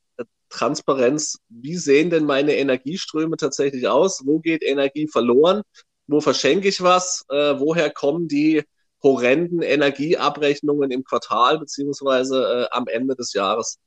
Transparenz. 0.50 1.38
Wie 1.48 1.78
sehen 1.78 2.10
denn 2.10 2.26
meine 2.26 2.56
Energieströme 2.58 3.38
tatsächlich 3.38 3.88
aus? 3.88 4.24
Wo 4.26 4.40
geht 4.40 4.62
Energie 4.62 5.08
verloren? 5.08 5.62
Wo 6.12 6.22
verschenke 6.22 6.68
ich 6.68 6.82
was, 6.82 7.26
äh, 7.30 7.56
woher 7.58 7.90
kommen 7.90 8.28
die 8.28 8.64
horrenden 9.04 9.62
Energieabrechnungen 9.62 10.92
im 10.92 11.04
Quartal 11.04 11.60
beziehungsweise 11.60 12.68
äh, 12.72 12.76
am 12.76 12.88
Ende 12.88 13.16
des 13.16 13.34
Jahres. 13.34 13.80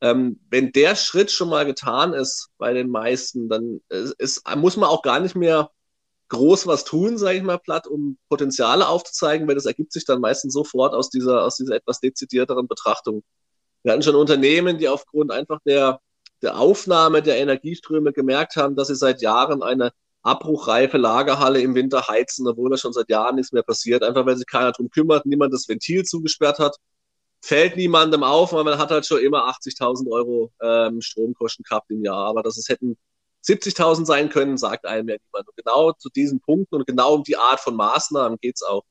Ähm, 0.00 0.40
wenn 0.50 0.72
der 0.72 0.96
Schritt 0.96 1.30
schon 1.30 1.48
mal 1.48 1.64
getan 1.64 2.12
ist 2.12 2.50
bei 2.58 2.72
den 2.72 2.90
meisten, 2.90 3.48
dann 3.48 3.80
äh, 3.88 4.04
ist, 4.18 4.42
muss 4.56 4.76
man 4.76 4.88
auch 4.88 5.02
gar 5.02 5.20
nicht 5.20 5.34
mehr 5.36 5.70
groß 6.28 6.66
was 6.66 6.84
tun, 6.84 7.18
sage 7.18 7.38
ich 7.38 7.42
mal 7.42 7.58
platt, 7.58 7.86
um 7.86 8.18
Potenziale 8.28 8.88
aufzuzeigen, 8.88 9.46
weil 9.46 9.54
das 9.54 9.66
ergibt 9.66 9.92
sich 9.92 10.04
dann 10.06 10.20
meistens 10.20 10.54
sofort 10.54 10.94
aus 10.94 11.10
dieser, 11.10 11.44
aus 11.44 11.56
dieser 11.56 11.76
etwas 11.76 12.00
dezidierteren 12.00 12.68
Betrachtung. 12.68 13.22
Wir 13.82 13.92
hatten 13.92 14.02
schon 14.02 14.14
Unternehmen, 14.14 14.78
die 14.78 14.88
aufgrund 14.88 15.30
einfach 15.30 15.60
der, 15.66 16.00
der 16.40 16.58
Aufnahme 16.58 17.22
der 17.22 17.38
Energieströme 17.38 18.12
gemerkt 18.12 18.56
haben, 18.56 18.76
dass 18.76 18.88
sie 18.88 18.94
seit 18.94 19.20
Jahren 19.22 19.62
eine 19.62 19.92
abbruchreife 20.22 20.98
Lagerhalle 20.98 21.60
im 21.60 21.74
Winter 21.74 22.06
heizen, 22.08 22.46
obwohl 22.46 22.70
da 22.70 22.76
schon 22.76 22.92
seit 22.92 23.10
Jahren 23.10 23.36
nichts 23.36 23.52
mehr 23.52 23.62
passiert, 23.62 24.02
einfach 24.02 24.24
weil 24.26 24.36
sich 24.36 24.46
keiner 24.46 24.72
drum 24.72 24.90
kümmert, 24.90 25.26
niemand 25.26 25.52
das 25.52 25.68
Ventil 25.68 26.04
zugesperrt 26.04 26.58
hat. 26.58 26.76
Fällt 27.44 27.76
niemandem 27.76 28.22
auf, 28.22 28.52
weil 28.52 28.64
man 28.64 28.78
hat 28.78 28.90
halt 28.90 29.04
schon 29.04 29.20
immer 29.20 29.48
80.000 29.48 30.08
Euro 30.10 30.52
ähm, 30.62 31.00
Stromkosten 31.00 31.64
gehabt 31.64 31.90
im 31.90 32.04
Jahr. 32.04 32.26
Aber 32.28 32.42
dass 32.42 32.56
es 32.56 32.68
hätten 32.68 32.96
70.000 33.44 34.04
sein 34.06 34.28
können, 34.28 34.56
sagt 34.56 34.86
einem 34.86 35.08
ja 35.08 35.16
niemand. 35.16 35.48
Und 35.48 35.56
genau 35.56 35.92
zu 35.92 36.08
diesen 36.08 36.40
Punkten 36.40 36.76
und 36.76 36.86
genau 36.86 37.14
um 37.14 37.24
die 37.24 37.36
Art 37.36 37.58
von 37.58 37.74
Maßnahmen 37.74 38.38
geht's 38.40 38.62
auch. 38.62 38.84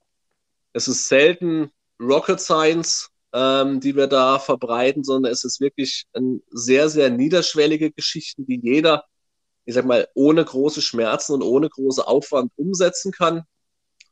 Es 0.73 0.89
ist 0.89 1.07
selten 1.07 1.71
Rocket 2.01 2.41
Science, 2.41 3.09
ähm, 3.33 3.79
die 3.79 3.95
wir 3.95 4.07
da 4.07 4.39
verbreiten, 4.39 5.05
sondern 5.05 5.31
es 5.31 5.45
ist 5.45 5.61
wirklich 5.61 6.05
ein 6.13 6.41
sehr, 6.49 6.89
sehr 6.89 7.09
niederschwellige 7.09 7.91
Geschichten, 7.91 8.45
die 8.45 8.59
jeder 8.61 9.05
ich 9.71 9.75
sag 9.75 9.85
mal, 9.85 10.05
ohne 10.15 10.43
große 10.43 10.81
Schmerzen 10.81 11.33
und 11.33 11.43
ohne 11.43 11.69
große 11.69 12.05
Aufwand 12.05 12.51
umsetzen 12.57 13.13
kann 13.13 13.43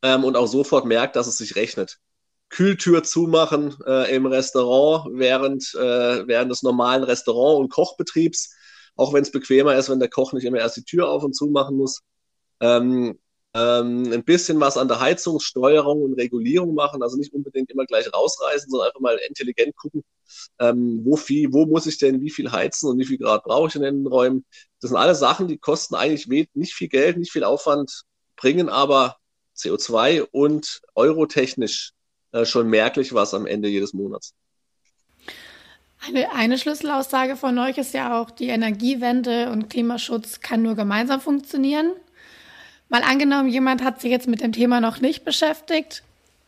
ähm, 0.02 0.24
und 0.24 0.38
auch 0.38 0.48
sofort 0.48 0.86
merkt, 0.86 1.18
dass 1.18 1.28
es 1.28 1.38
sich 1.38 1.58
rechnet. 1.58 2.00
Kühltür 2.48 3.04
zumachen 3.04 3.76
äh, 3.86 4.16
im 4.16 4.26
Restaurant 4.26 5.12
während, 5.20 5.76
äh, 5.76 6.26
während 6.28 6.50
des 6.50 6.64
normalen 6.64 7.04
Restaurant- 7.04 7.60
und 7.60 7.70
Kochbetriebs, 7.70 8.56
auch 8.96 9.14
wenn 9.14 9.24
es 9.24 9.32
bequemer 9.32 9.76
ist, 9.76 9.90
wenn 9.90 10.00
der 10.00 10.10
Koch 10.10 10.32
nicht 10.32 10.46
immer 10.46 10.60
erst 10.60 10.78
die 10.78 10.86
Tür 10.86 11.10
auf 11.10 11.24
und 11.24 11.34
zu 11.36 11.48
machen 11.48 11.76
muss. 11.76 12.04
Ähm, 12.62 13.20
ähm, 13.54 14.14
ein 14.14 14.24
bisschen 14.24 14.62
was 14.62 14.78
an 14.78 14.88
der 14.88 15.02
Heizungssteuerung 15.02 16.04
und 16.04 16.14
Regulierung 16.14 16.74
machen, 16.74 17.04
also 17.04 17.18
nicht 17.18 17.34
unbedingt 17.34 17.70
immer 17.70 17.86
gleich 17.86 18.12
rausreißen, 18.14 18.70
sondern 18.70 18.88
einfach 18.88 19.02
mal 19.02 19.20
intelligent 19.28 19.76
gucken, 19.76 20.06
ähm, 20.60 21.02
wo 21.04 21.16
viel, 21.16 21.52
wo 21.52 21.66
muss 21.66 21.86
ich 21.86 21.98
denn 21.98 22.22
wie 22.22 22.30
viel 22.30 22.52
heizen 22.52 22.90
und 22.90 23.00
wie 23.00 23.06
viel 23.06 23.18
Grad 23.18 23.44
brauche 23.44 23.70
ich 23.70 23.76
in 23.76 23.82
den 23.82 24.08
Räumen. 24.08 24.46
Das 24.82 24.90
sind 24.90 24.98
alles 24.98 25.20
Sachen, 25.20 25.48
die 25.48 25.58
kosten 25.58 25.96
eigentlich 25.96 26.28
nicht 26.54 26.74
viel 26.74 26.88
Geld, 26.88 27.18
nicht 27.18 27.32
viel 27.32 27.44
Aufwand, 27.44 28.04
bringen 28.36 28.70
aber 28.70 29.18
CO2 29.58 30.28
und 30.32 30.82
eurotechnisch 30.96 31.92
äh, 32.32 32.46
schon 32.46 32.70
merklich 32.70 33.14
was 33.14 33.34
am 33.34 33.46
Ende 33.46 33.70
jedes 33.70 33.94
Monats. 33.94 34.34
Eine, 36.08 36.32
eine 36.34 36.58
Schlüsselaussage 36.58 37.36
von 37.36 37.58
euch 37.60 37.78
ist 37.78 37.94
ja 37.94 38.20
auch, 38.20 38.32
die 38.32 38.48
Energiewende 38.48 39.52
und 39.52 39.70
Klimaschutz 39.70 40.40
kann 40.40 40.62
nur 40.62 40.76
gemeinsam 40.76 41.20
funktionieren. 41.20 41.92
Mal 42.88 43.04
angenommen, 43.04 43.50
jemand 43.50 43.84
hat 43.84 44.02
sich 44.02 44.10
jetzt 44.10 44.28
mit 44.28 44.42
dem 44.42 44.54
Thema 44.54 44.80
noch 44.80 45.02
nicht 45.02 45.26
beschäftigt, 45.26 46.04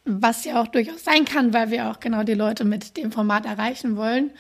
was 0.05 0.45
ja 0.45 0.61
auch 0.61 0.67
durchaus 0.67 1.03
sein 1.03 1.25
kann, 1.25 1.53
weil 1.53 1.71
wir 1.71 1.89
auch 1.89 1.99
genau 1.99 2.23
die 2.23 2.33
Leute 2.33 2.65
mit 2.65 2.97
dem 2.97 3.11
Format 3.11 3.45
erreichen 3.45 3.95
wollen. 3.97 4.31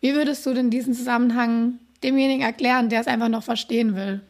Wie 0.00 0.14
würdest 0.14 0.44
du 0.46 0.54
denn 0.54 0.70
diesen 0.70 0.94
Zusammenhang 0.94 1.78
demjenigen 2.02 2.42
erklären, 2.42 2.88
der 2.88 3.00
es 3.00 3.06
einfach 3.06 3.28
noch 3.28 3.42
verstehen 3.42 3.94
will? 3.94 4.20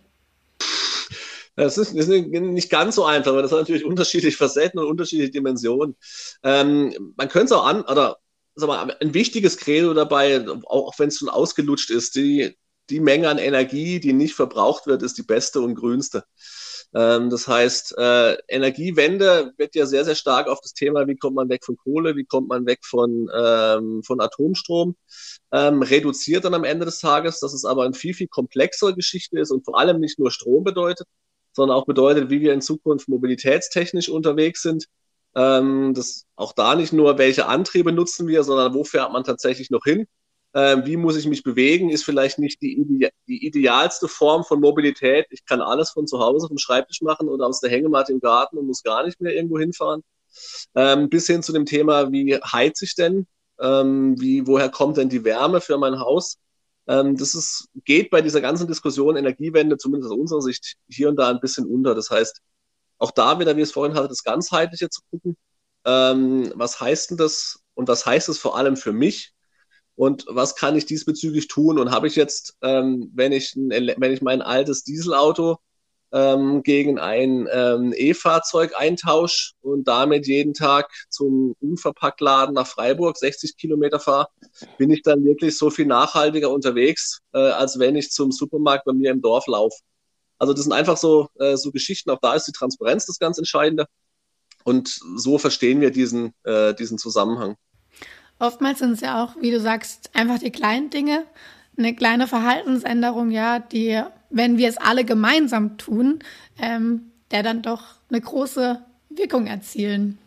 Das 1.57 1.79
ist, 1.79 1.97
das 1.97 2.09
ist, 2.09 2.27
nicht 2.29 2.71
ganz 2.71 2.97
so 2.97 3.07
einfach, 3.07 3.33
weil 3.33 3.43
das 3.43 3.51
hat 3.51 3.61
natürlich 3.61 3.85
unterschiedliche 3.85 4.37
Facetten 4.37 4.79
und 4.79 4.87
unterschiedliche 4.87 5.31
Dimensionen. 5.31 5.97
Ähm, 6.43 7.15
man 7.17 7.29
könnte 7.31 7.47
es 7.47 7.53
auch 7.53 7.65
an, 7.65 7.81
oder 7.83 8.19
sag 8.55 8.69
mal, 8.69 8.95
ein 9.01 9.15
wichtiges 9.15 9.57
Credo 9.57 9.95
dabei, 9.95 10.45
auch, 10.65 10.99
wenn 10.99 11.09
es 11.09 11.19
schon 11.19 11.31
ausgelutscht 11.31 11.91
ist, 11.91 12.15
die, 12.15 12.55
die 12.91 13.01
Menge 13.01 13.31
an 13.31 13.39
Energie, 13.39 14.01
die 14.01 14.13
nicht 14.13 14.35
verbraucht 14.35 14.87
wird, 14.87 15.03
ist 15.03 15.17
die 15.17 15.23
beste 15.23 15.63
und 15.63 15.75
grünste. 15.75 16.25
Ähm, 16.95 17.31
das 17.31 17.49
heißt, 17.49 17.97
äh, 17.99 18.37
Energiewende 18.49 19.53
wird 19.57 19.75
ja 19.75 19.87
sehr, 19.87 20.05
sehr 20.05 20.15
stark 20.15 20.49
auf 20.49 20.61
das 20.61 20.73
Thema, 20.73 21.07
wie 21.07 21.17
kommt 21.17 21.37
man 21.37 21.49
weg 21.49 21.65
von 21.65 21.77
Kohle, 21.77 22.17
wie 22.17 22.25
kommt 22.25 22.49
man 22.49 22.67
weg 22.67 22.81
von, 22.85 23.29
ähm, 23.37 24.03
von 24.03 24.21
Atomstrom, 24.21 24.97
ähm, 25.53 25.83
reduziert 25.83 26.45
dann 26.45 26.55
am 26.55 26.65
Ende 26.65 26.87
des 26.87 27.01
Tages, 27.01 27.41
dass 27.41 27.53
es 27.55 27.65
aber 27.65 27.85
eine 27.85 27.95
viel, 27.95 28.15
viel 28.15 28.29
komplexere 28.29 28.95
Geschichte 28.95 29.39
ist 29.39 29.51
und 29.51 29.65
vor 29.65 29.79
allem 29.79 30.01
nicht 30.01 30.19
nur 30.19 30.31
Strom 30.31 30.65
bedeutet, 30.65 31.07
sondern 31.53 31.77
auch 31.77 31.87
bedeutet, 31.87 32.31
wie 32.31 32.41
wir 32.41 32.53
in 32.53 32.61
Zukunft 32.61 33.09
mobilitätstechnisch 33.09 34.09
unterwegs 34.09 34.63
sind. 34.63 34.87
Ähm, 35.35 35.93
das 35.95 36.25
auch 36.37 36.53
da 36.53 36.75
nicht 36.77 36.93
nur, 36.93 37.19
welche 37.19 37.47
Antriebe 37.47 37.93
nutzen 37.93 38.29
wir, 38.29 38.45
sondern 38.45 38.75
wo 38.75 38.85
fährt 38.85 39.13
man 39.13 39.25
tatsächlich 39.25 39.71
noch 39.71 39.85
hin? 39.85 40.07
Ähm, 40.57 40.87
wie 40.87 40.97
muss 40.97 41.17
ich 41.19 41.27
mich 41.27 41.43
bewegen? 41.43 41.91
Ist 41.91 42.05
vielleicht 42.05 42.39
nicht 42.39 42.63
die, 42.63 42.79
ide 42.79 43.11
die 43.29 43.47
idealste 43.47 44.09
Form 44.09 44.43
von 44.43 44.59
Mobilität. 44.59 45.27
Ich 45.29 45.45
kann 45.45 45.61
alles 45.61 45.91
von 45.91 46.07
zu 46.07 46.19
Hause 46.19 46.49
vom 46.49 46.57
Schreibtisch 46.57 47.03
machen 47.03 47.29
oder 47.29 47.47
aus 47.47 47.61
der 47.61 47.71
Hängematte 47.71 48.13
im 48.13 48.21
Garten 48.21 48.57
und 48.57 48.67
muss 48.67 48.83
gar 48.83 49.05
nicht 49.05 49.21
mehr 49.21 49.35
irgendwo 49.35 49.59
hinfahren. 49.59 50.03
Ähm, 50.75 51.11
bis 51.11 51.27
hin 51.27 51.43
zu 51.43 51.53
dem 51.53 51.67
Thema, 51.67 52.11
wie 52.11 52.35
heiz 52.37 52.81
ich 52.81 52.95
denn? 52.95 53.27
Ähm, 53.61 54.19
wie, 54.19 54.47
woher 54.47 54.71
kommt 54.71 54.97
denn 54.97 55.11
die 55.11 55.25
Wärme 55.25 55.61
für 55.61 55.77
mein 55.77 56.01
Haus? 56.01 56.39
Ähm, 56.87 57.19
das 57.19 57.35
ist, 57.35 57.69
geht 57.85 58.09
bei 58.09 58.23
dieser 58.23 58.41
ganzen 58.41 58.67
Diskussion 58.67 59.17
Energiewende, 59.17 59.77
zumindest 59.77 60.11
aus 60.13 60.19
unserer 60.19 60.43
Sicht, 60.43 60.77
hier 60.89 61.11
und 61.11 61.17
da 61.17 61.29
ein 61.29 61.41
bisschen 61.41 61.67
unter. 61.67 61.95
Das 61.95 62.11
heißt, 62.11 62.41
auch 62.99 63.11
da 63.11 63.39
wieder, 63.39 63.59
wie 63.59 63.63
es 63.63 63.73
vorhin 63.73 63.95
hatte, 63.95 64.09
das 64.09 64.23
Ganzheitliche 64.23 64.89
zu 64.89 65.03
gucken. 65.11 65.37
Ähm, 65.85 66.51
was 66.55 66.81
heißt 66.81 67.11
denn 67.11 67.19
das 67.19 67.61
und 67.75 67.89
was 67.89 68.07
heißt 68.07 68.31
es 68.31 68.39
vor 68.39 68.57
allem 68.57 68.77
für 68.79 68.95
mich? 68.95 69.36
Und 69.97 70.27
was 70.29 70.55
kann 70.55 70.77
ich 70.77 70.87
diesbezüglich 70.87 71.49
tun? 71.49 71.79
Und 71.79 71.91
habe 71.91 72.07
ich 72.07 72.17
jetzt, 72.17 72.57
ähm, 72.63 73.11
wenn, 73.15 73.33
ich 73.33 73.57
ein, 73.57 73.71
wenn 73.71 74.13
ich 74.13 74.23
mein 74.23 74.43
altes 74.43 74.85
Dieselauto 74.85 75.59
ähm, 76.13 76.63
gegen 76.63 76.99
ein 76.99 77.49
ähm, 77.51 77.93
E-Fahrzeug 77.97 78.73
eintausche 78.77 79.53
und 79.63 79.89
damit 79.89 80.27
jeden 80.27 80.55
Tag 80.55 80.91
zum 81.09 81.57
Unverpacktladen 81.61 82.55
nach 82.55 82.67
Freiburg 82.67 83.17
60 83.17 83.57
Kilometer 83.57 83.99
fahre, 83.99 84.29
bin 84.79 84.91
ich 84.91 85.03
dann 85.03 85.25
wirklich 85.25 85.59
so 85.59 85.71
viel 85.71 85.87
nachhaltiger 85.87 86.51
unterwegs, 86.51 87.21
äh, 87.33 87.39
als 87.39 87.79
wenn 87.79 87.97
ich 87.97 88.11
zum 88.11 88.33
Supermarkt 88.33 88.85
bei 88.85 88.93
mir 88.93 89.11
im 89.11 89.23
Dorf 89.23 89.47
laufe. 89.47 89.79
Also 90.39 90.53
das 90.53 90.65
sind 90.65 90.73
einfach 90.73 90.97
so, 90.97 91.29
äh, 91.39 91.57
so 91.57 91.73
Geschichten, 91.73 92.11
auch 92.11 92.21
da 92.21 92.35
ist 92.35 92.47
die 92.47 92.53
Transparenz 92.53 93.07
das 93.07 93.19
ganz 93.19 93.39
Entscheidende. 93.39 93.87
Und 94.65 94.99
so 95.17 95.39
verstehen 95.39 95.81
wir 95.81 95.91
diesen, 95.91 96.35
äh, 96.45 96.75
diesen 96.75 96.99
Zusammenhang. 96.99 97.57
Oftmals 98.39 98.81
sind 98.81 98.93
es 98.93 99.01
ja 99.01 99.25
auch, 99.25 99.37
wie 99.41 99.51
du 99.51 99.61
sagst, 99.61 100.11
einfach 100.15 100.39
die 100.39 100.51
kleinen 100.51 100.91
Dinge, 100.91 101.25
eine 101.79 101.95
kleine 101.95 102.27
Verhaltensänderung, 102.27 103.31
ja, 103.31 103.59
die 103.59 104.03
wenn 104.31 104.59
wir 104.59 104.69
es 104.69 104.77
alle 104.77 105.05
gemeinsam 105.05 105.79
tun, 105.79 106.21
ähm, 106.59 107.13
der 107.31 107.43
dann 107.43 107.63
doch 107.63 107.83
eine 108.11 108.21
große 108.21 108.83
Wirkung 109.11 109.47
erzielen. 109.47 110.19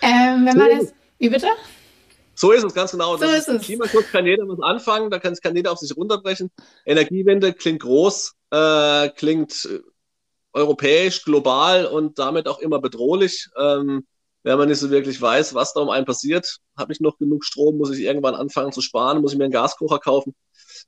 Ähm, 0.00 0.46
wenn 0.46 0.56
man 0.56 0.70
jetzt, 0.70 0.94
wie 1.18 1.28
bitte? 1.28 1.48
So 2.34 2.50
ist 2.50 2.64
es, 2.64 2.74
ganz 2.74 2.90
genau. 2.90 3.16
So 3.16 3.24
ist, 3.24 3.48
es. 3.48 3.62
Klimaschutz 3.62 4.10
kann 4.10 4.26
jeder 4.26 4.48
was 4.48 4.60
anfangen, 4.60 5.10
da 5.10 5.18
kann, 5.18 5.34
kann 5.36 5.54
jeder 5.54 5.70
auf 5.72 5.78
sich 5.78 5.96
runterbrechen. 5.96 6.50
Energiewende 6.84 7.52
klingt 7.52 7.82
groß, 7.82 8.34
äh, 8.50 9.08
klingt 9.10 9.68
äh, 9.70 9.80
europäisch, 10.52 11.24
global 11.24 11.86
und 11.86 12.18
damit 12.18 12.48
auch 12.48 12.58
immer 12.58 12.80
bedrohlich. 12.80 13.48
Ähm, 13.56 14.06
wenn 14.42 14.58
man 14.58 14.68
nicht 14.68 14.78
so 14.78 14.90
wirklich 14.90 15.20
weiß, 15.20 15.54
was 15.54 15.72
da 15.72 15.80
um 15.80 15.90
einen 15.90 16.06
passiert, 16.06 16.58
habe 16.76 16.92
ich 16.92 17.00
noch 17.00 17.18
genug 17.18 17.44
Strom, 17.44 17.78
muss 17.78 17.90
ich 17.90 18.00
irgendwann 18.00 18.34
anfangen 18.34 18.72
zu 18.72 18.80
sparen, 18.80 19.20
muss 19.20 19.32
ich 19.32 19.38
mir 19.38 19.44
einen 19.44 19.52
Gaskocher 19.52 19.98
kaufen 19.98 20.34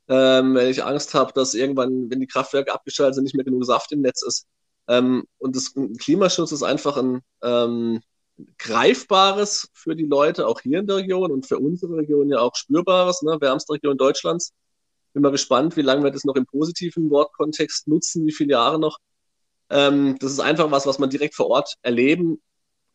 ähm, 0.07 0.55
wenn 0.55 0.69
ich 0.69 0.83
Angst 0.83 1.13
habe, 1.13 1.33
dass 1.33 1.53
irgendwann, 1.53 2.09
wenn 2.09 2.19
die 2.19 2.27
Kraftwerke 2.27 2.73
abgeschaltet 2.73 3.15
sind, 3.15 3.23
nicht 3.25 3.35
mehr 3.35 3.45
genug 3.45 3.65
Saft 3.65 3.91
im 3.91 4.01
Netz 4.01 4.21
ist. 4.23 4.47
Ähm, 4.87 5.25
und 5.37 5.55
das 5.55 5.73
Klimaschutz 5.99 6.51
ist 6.51 6.63
einfach 6.63 6.97
ein 6.97 7.21
ähm, 7.43 8.01
greifbares 8.57 9.69
für 9.73 9.95
die 9.95 10.05
Leute, 10.05 10.47
auch 10.47 10.61
hier 10.61 10.79
in 10.79 10.87
der 10.87 10.97
Region 10.97 11.31
und 11.31 11.47
für 11.47 11.57
unsere 11.57 11.97
Region 11.97 12.29
ja 12.29 12.39
auch 12.39 12.55
spürbares, 12.55 13.21
ne? 13.21 13.37
wärmste 13.39 13.73
Region 13.73 13.97
Deutschlands. 13.97 14.53
Bin 15.13 15.23
mal 15.23 15.31
gespannt, 15.31 15.77
wie 15.77 15.81
lange 15.81 16.03
wir 16.03 16.11
das 16.11 16.25
noch 16.25 16.35
im 16.35 16.45
positiven 16.45 17.09
Wortkontext 17.09 17.87
nutzen, 17.87 18.25
wie 18.27 18.33
viele 18.33 18.51
Jahre 18.51 18.79
noch. 18.79 18.97
Ähm, 19.69 20.17
das 20.19 20.31
ist 20.33 20.39
einfach 20.39 20.69
was, 20.71 20.85
was 20.85 20.99
man 20.99 21.09
direkt 21.09 21.35
vor 21.35 21.47
Ort 21.47 21.75
erleben 21.81 22.41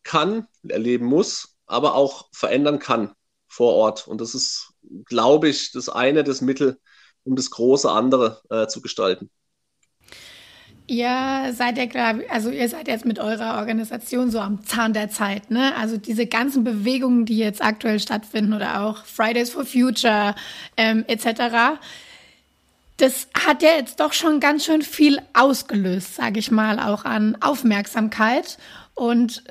kann, 0.03 0.47
erleben 0.67 1.05
muss, 1.05 1.57
aber 1.65 1.95
auch 1.95 2.29
verändern 2.31 2.79
kann 2.79 3.11
vor 3.47 3.73
Ort. 3.75 4.07
Und 4.07 4.21
das 4.21 4.35
ist, 4.35 4.73
glaube 5.05 5.49
ich, 5.49 5.71
das 5.71 5.89
eine, 5.89 6.23
das 6.23 6.41
Mittel, 6.41 6.79
um 7.23 7.35
das 7.35 7.49
große 7.51 7.89
andere 7.89 8.41
äh, 8.49 8.67
zu 8.67 8.81
gestalten. 8.81 9.29
Ihr 10.87 11.53
seid 11.53 11.77
ja 11.77 11.85
klar, 11.85 12.15
also 12.29 12.49
ihr 12.49 12.67
seid 12.67 12.89
jetzt 12.89 13.05
mit 13.05 13.17
eurer 13.17 13.59
Organisation 13.59 14.29
so 14.29 14.39
am 14.39 14.65
Zahn 14.65 14.91
der 14.91 15.09
Zeit, 15.09 15.49
ne? 15.49 15.73
Also 15.77 15.95
diese 15.95 16.25
ganzen 16.25 16.65
Bewegungen, 16.65 17.25
die 17.25 17.37
jetzt 17.37 17.63
aktuell 17.63 17.99
stattfinden 17.99 18.53
oder 18.53 18.81
auch 18.81 19.05
Fridays 19.05 19.51
for 19.51 19.63
Future 19.63 20.35
ähm, 20.75 21.05
etc. 21.07 21.79
Das 22.97 23.29
hat 23.33 23.63
ja 23.63 23.69
jetzt 23.77 24.01
doch 24.01 24.11
schon 24.11 24.41
ganz 24.41 24.65
schön 24.65 24.81
viel 24.81 25.21
ausgelöst, 25.33 26.15
sage 26.15 26.39
ich 26.39 26.51
mal, 26.51 26.77
auch 26.77 27.05
an 27.05 27.37
Aufmerksamkeit. 27.39 28.57
Und 28.93 29.43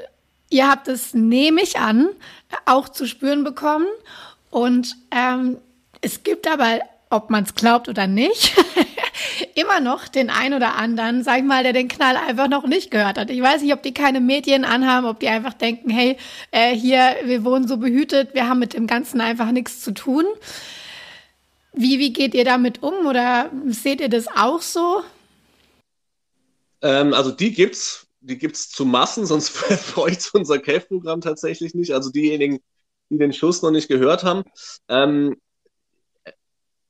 ihr 0.51 0.69
habt 0.69 0.89
es, 0.89 1.15
nehme 1.15 1.63
ich 1.63 1.79
an, 1.79 2.09
auch 2.67 2.89
zu 2.89 3.07
spüren 3.07 3.45
bekommen. 3.45 3.87
Und 4.51 4.97
ähm, 5.11 5.59
es 6.03 6.23
gibt 6.23 6.47
aber 6.47 6.81
ob 7.11 7.29
man 7.29 7.43
es 7.43 7.55
glaubt 7.55 7.89
oder 7.89 8.07
nicht, 8.07 8.55
immer 9.55 9.81
noch 9.81 10.07
den 10.07 10.31
ein 10.31 10.55
oder 10.55 10.77
anderen, 10.77 11.25
sag 11.25 11.39
ich 11.39 11.45
mal, 11.45 11.65
der 11.65 11.73
den 11.73 11.89
Knall 11.89 12.17
einfach 12.17 12.49
noch 12.49 12.67
nicht 12.67 12.93
gehört 12.93 13.19
hat. 13.19 13.31
Ich 13.31 13.43
weiß 13.43 13.63
nicht, 13.63 13.75
ob 13.75 13.83
die 13.83 13.93
keine 13.93 14.21
Medien 14.21 14.65
anhaben, 14.65 15.07
ob 15.07 15.19
die 15.19 15.29
einfach 15.29 15.55
denken, 15.55 15.91
hey, 15.91 16.17
äh, 16.53 16.75
hier, 16.75 17.17
wir 17.25 17.45
wohnen 17.45 17.67
so 17.67 17.77
behütet, 17.77 18.33
wir 18.35 18.49
haben 18.49 18.61
mit 18.61 18.75
dem 18.75 18.87
Ganzen 18.87 19.21
einfach 19.21 19.51
nichts 19.51 19.81
zu 19.81 19.93
tun. 19.93 20.25
Wie, 21.73 21.99
wie 21.99 22.13
geht 22.13 22.35
ihr 22.35 22.45
damit 22.45 22.83
um 22.83 23.07
oder 23.07 23.51
seht 23.67 24.01
ihr 24.01 24.09
das 24.09 24.29
auch 24.29 24.63
so? 24.63 25.03
Ähm, 26.83 27.13
also 27.13 27.33
die 27.33 27.53
gibt's, 27.53 28.07
die 28.21 28.39
gibt's 28.39 28.69
zu 28.69 28.85
Massen, 28.85 29.27
sonst 29.27 29.53
bräuchte 29.95 30.31
unser 30.35 30.59
CAF-Programm 30.59 31.21
tatsächlich 31.21 31.75
nicht. 31.75 31.93
Also 31.93 32.11
diejenigen, 32.11 32.61
die 33.09 33.19
den 33.19 33.33
Schuss 33.33 33.63
noch 33.63 33.71
nicht 33.71 33.89
gehört 33.89 34.25
haben. 34.25 34.45
Ähm, 34.89 35.37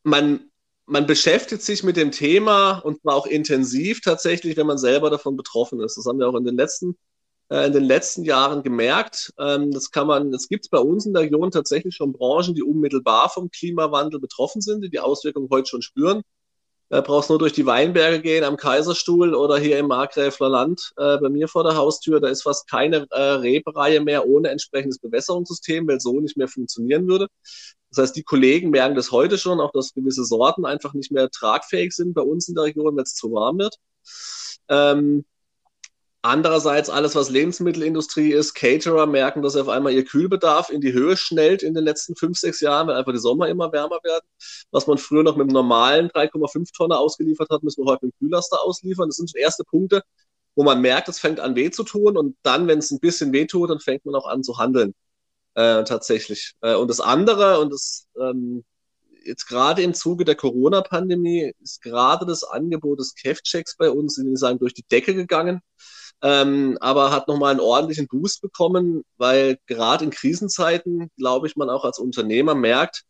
man, 0.03 0.51
man 0.87 1.07
beschäftigt 1.07 1.63
sich 1.63 1.83
mit 1.83 1.97
dem 1.97 2.11
Thema 2.11 2.79
und 2.79 3.01
zwar 3.01 3.15
auch 3.15 3.27
intensiv 3.27 4.01
tatsächlich, 4.01 4.57
wenn 4.57 4.67
man 4.67 4.79
selber 4.79 5.11
davon 5.11 5.37
betroffen 5.37 5.81
ist. 5.81 5.97
Das 5.97 6.07
haben 6.07 6.19
wir 6.19 6.29
auch 6.29 6.35
in 6.35 6.45
den 6.45 6.57
letzten, 6.57 6.97
äh, 7.51 7.67
in 7.67 7.73
den 7.73 7.85
letzten 7.85 8.25
Jahren 8.25 8.63
gemerkt. 8.63 9.33
Ähm, 9.39 9.71
das 9.71 9.91
kann 9.91 10.07
man, 10.07 10.33
es 10.35 10.49
gibt 10.49 10.71
bei 10.71 10.79
uns 10.79 11.07
in 11.07 11.15
der 11.15 11.23
Region 11.23 11.51
tatsächlich 11.51 11.95
schon 11.95 12.13
Branchen, 12.13 12.55
die 12.55 12.63
unmittelbar 12.63 13.31
vom 13.31 13.51
Klimawandel 13.51 14.21
betroffen 14.21 14.61
sind, 14.61 14.83
die 14.83 14.91
die 14.91 15.01
Auswirkungen 15.01 15.49
heute 15.51 15.69
schon 15.69 15.83
spüren. 15.83 16.23
Äh, 16.91 17.03
brauchst 17.03 17.31
nur 17.31 17.39
durch 17.39 17.53
die 17.53 17.67
Weinberge 17.67 18.21
gehen 18.21 18.43
am 18.43 18.57
Kaiserstuhl 18.57 19.35
oder 19.35 19.59
hier 19.59 19.79
im 19.79 19.87
Markgräfler 19.87 20.49
Land 20.49 20.93
äh, 20.97 21.19
bei 21.19 21.29
mir 21.29 21.47
vor 21.47 21.63
der 21.63 21.77
Haustür. 21.77 22.21
Da 22.21 22.29
ist 22.29 22.43
fast 22.43 22.69
keine 22.69 23.07
äh, 23.11 23.21
Rebreihe 23.21 24.01
mehr 24.01 24.27
ohne 24.27 24.49
entsprechendes 24.51 24.99
Bewässerungssystem, 24.99 25.87
weil 25.87 26.01
so 26.01 26.21
nicht 26.21 26.37
mehr 26.37 26.49
funktionieren 26.49 27.07
würde. 27.07 27.29
Das 27.91 28.03
heißt, 28.03 28.17
die 28.17 28.25
Kollegen 28.25 28.71
merken 28.71 28.97
das 28.97 29.13
heute 29.13 29.39
schon, 29.39 29.61
auch 29.61 29.71
dass 29.71 29.95
gewisse 29.95 30.25
Sorten 30.25 30.65
einfach 30.65 30.93
nicht 30.93 31.13
mehr 31.13 31.31
tragfähig 31.31 31.93
sind 31.93 32.13
bei 32.13 32.23
uns 32.23 32.49
in 32.49 32.57
der 32.57 32.65
Region, 32.65 32.97
wenn 32.97 33.05
es 33.05 33.15
zu 33.15 33.33
warm 33.33 33.59
wird. 33.59 33.77
Ähm, 34.69 35.25
Andererseits 36.23 36.91
alles, 36.91 37.15
was 37.15 37.31
Lebensmittelindustrie 37.31 38.33
ist, 38.33 38.53
Caterer 38.53 39.07
merken, 39.07 39.41
dass 39.41 39.57
auf 39.57 39.69
einmal 39.71 39.95
ihr 39.95 40.05
Kühlbedarf 40.05 40.69
in 40.69 40.83
die 40.83 40.93
Höhe 40.93 41.17
schnellt 41.17 41.63
in 41.63 41.73
den 41.73 41.85
letzten 41.85 42.15
fünf, 42.15 42.39
sechs 42.39 42.61
Jahren, 42.61 42.89
weil 42.89 42.97
einfach 42.97 43.13
die 43.13 43.19
Sommer 43.19 43.49
immer 43.49 43.73
wärmer 43.73 44.01
werden. 44.05 44.27
Was 44.71 44.87
man 44.87 44.99
früher 44.99 45.23
noch 45.23 45.37
mit 45.37 45.45
einem 45.45 45.55
normalen 45.55 46.11
3,5 46.11 46.77
Tonner 46.77 46.99
ausgeliefert 46.99 47.49
hat, 47.51 47.63
müssen 47.63 47.85
wir 47.85 47.91
heute 47.91 48.07
mit 48.07 48.15
dem 48.15 48.29
Kühlaster 48.29 48.63
ausliefern. 48.63 49.09
Das 49.09 49.17
sind 49.17 49.35
erste 49.35 49.65
Punkte, 49.65 50.03
wo 50.57 50.63
man 50.63 50.83
merkt, 50.83 51.09
es 51.09 51.19
fängt 51.19 51.41
an 51.41 51.57
weh 51.57 51.71
zu 51.71 51.85
tun 51.85 52.19
und 52.19 52.37
dann, 52.43 52.69
wenn 52.69 52.81
es 52.81 52.91
ein 52.91 53.01
bisschen 53.01 53.33
weh 53.33 53.47
tut, 53.47 53.71
dann 53.71 53.81
fängt 53.81 54.05
man 54.05 54.15
auch 54.15 54.27
an 54.27 54.43
zu 54.43 54.59
handeln. 54.59 54.95
Äh, 55.55 55.85
tatsächlich. 55.85 56.53
Äh, 56.61 56.75
und 56.75 56.89
das 56.89 57.01
andere, 57.01 57.61
und 57.61 57.73
das 57.73 58.07
ähm, 58.21 58.65
jetzt 59.25 59.47
gerade 59.47 59.83
im 59.83 59.95
Zuge 59.95 60.25
der 60.25 60.35
Corona-Pandemie 60.37 61.53
ist 61.61 61.83
gerade 61.83 62.27
das 62.27 62.45
Angebot 62.45 63.01
des 63.01 63.15
Kev-Checks 63.15 63.77
bei 63.77 63.91
uns, 63.91 64.19
will 64.19 64.37
sagen, 64.37 64.59
durch 64.59 64.75
die 64.75 64.85
Decke 64.91 65.15
gegangen. 65.15 65.61
Ähm, 66.23 66.77
aber 66.81 67.11
hat 67.11 67.29
nochmal 67.29 67.53
einen 67.53 67.61
ordentlichen 67.61 68.07
Boost 68.07 68.43
bekommen, 68.43 69.05
weil 69.17 69.59
gerade 69.67 70.05
in 70.05 70.11
Krisenzeiten, 70.11 71.11
glaube 71.17 71.47
ich, 71.47 71.57
man 71.57 71.71
auch 71.71 71.85
als 71.85 71.99
Unternehmer 71.99 72.55
merkt, 72.55 73.05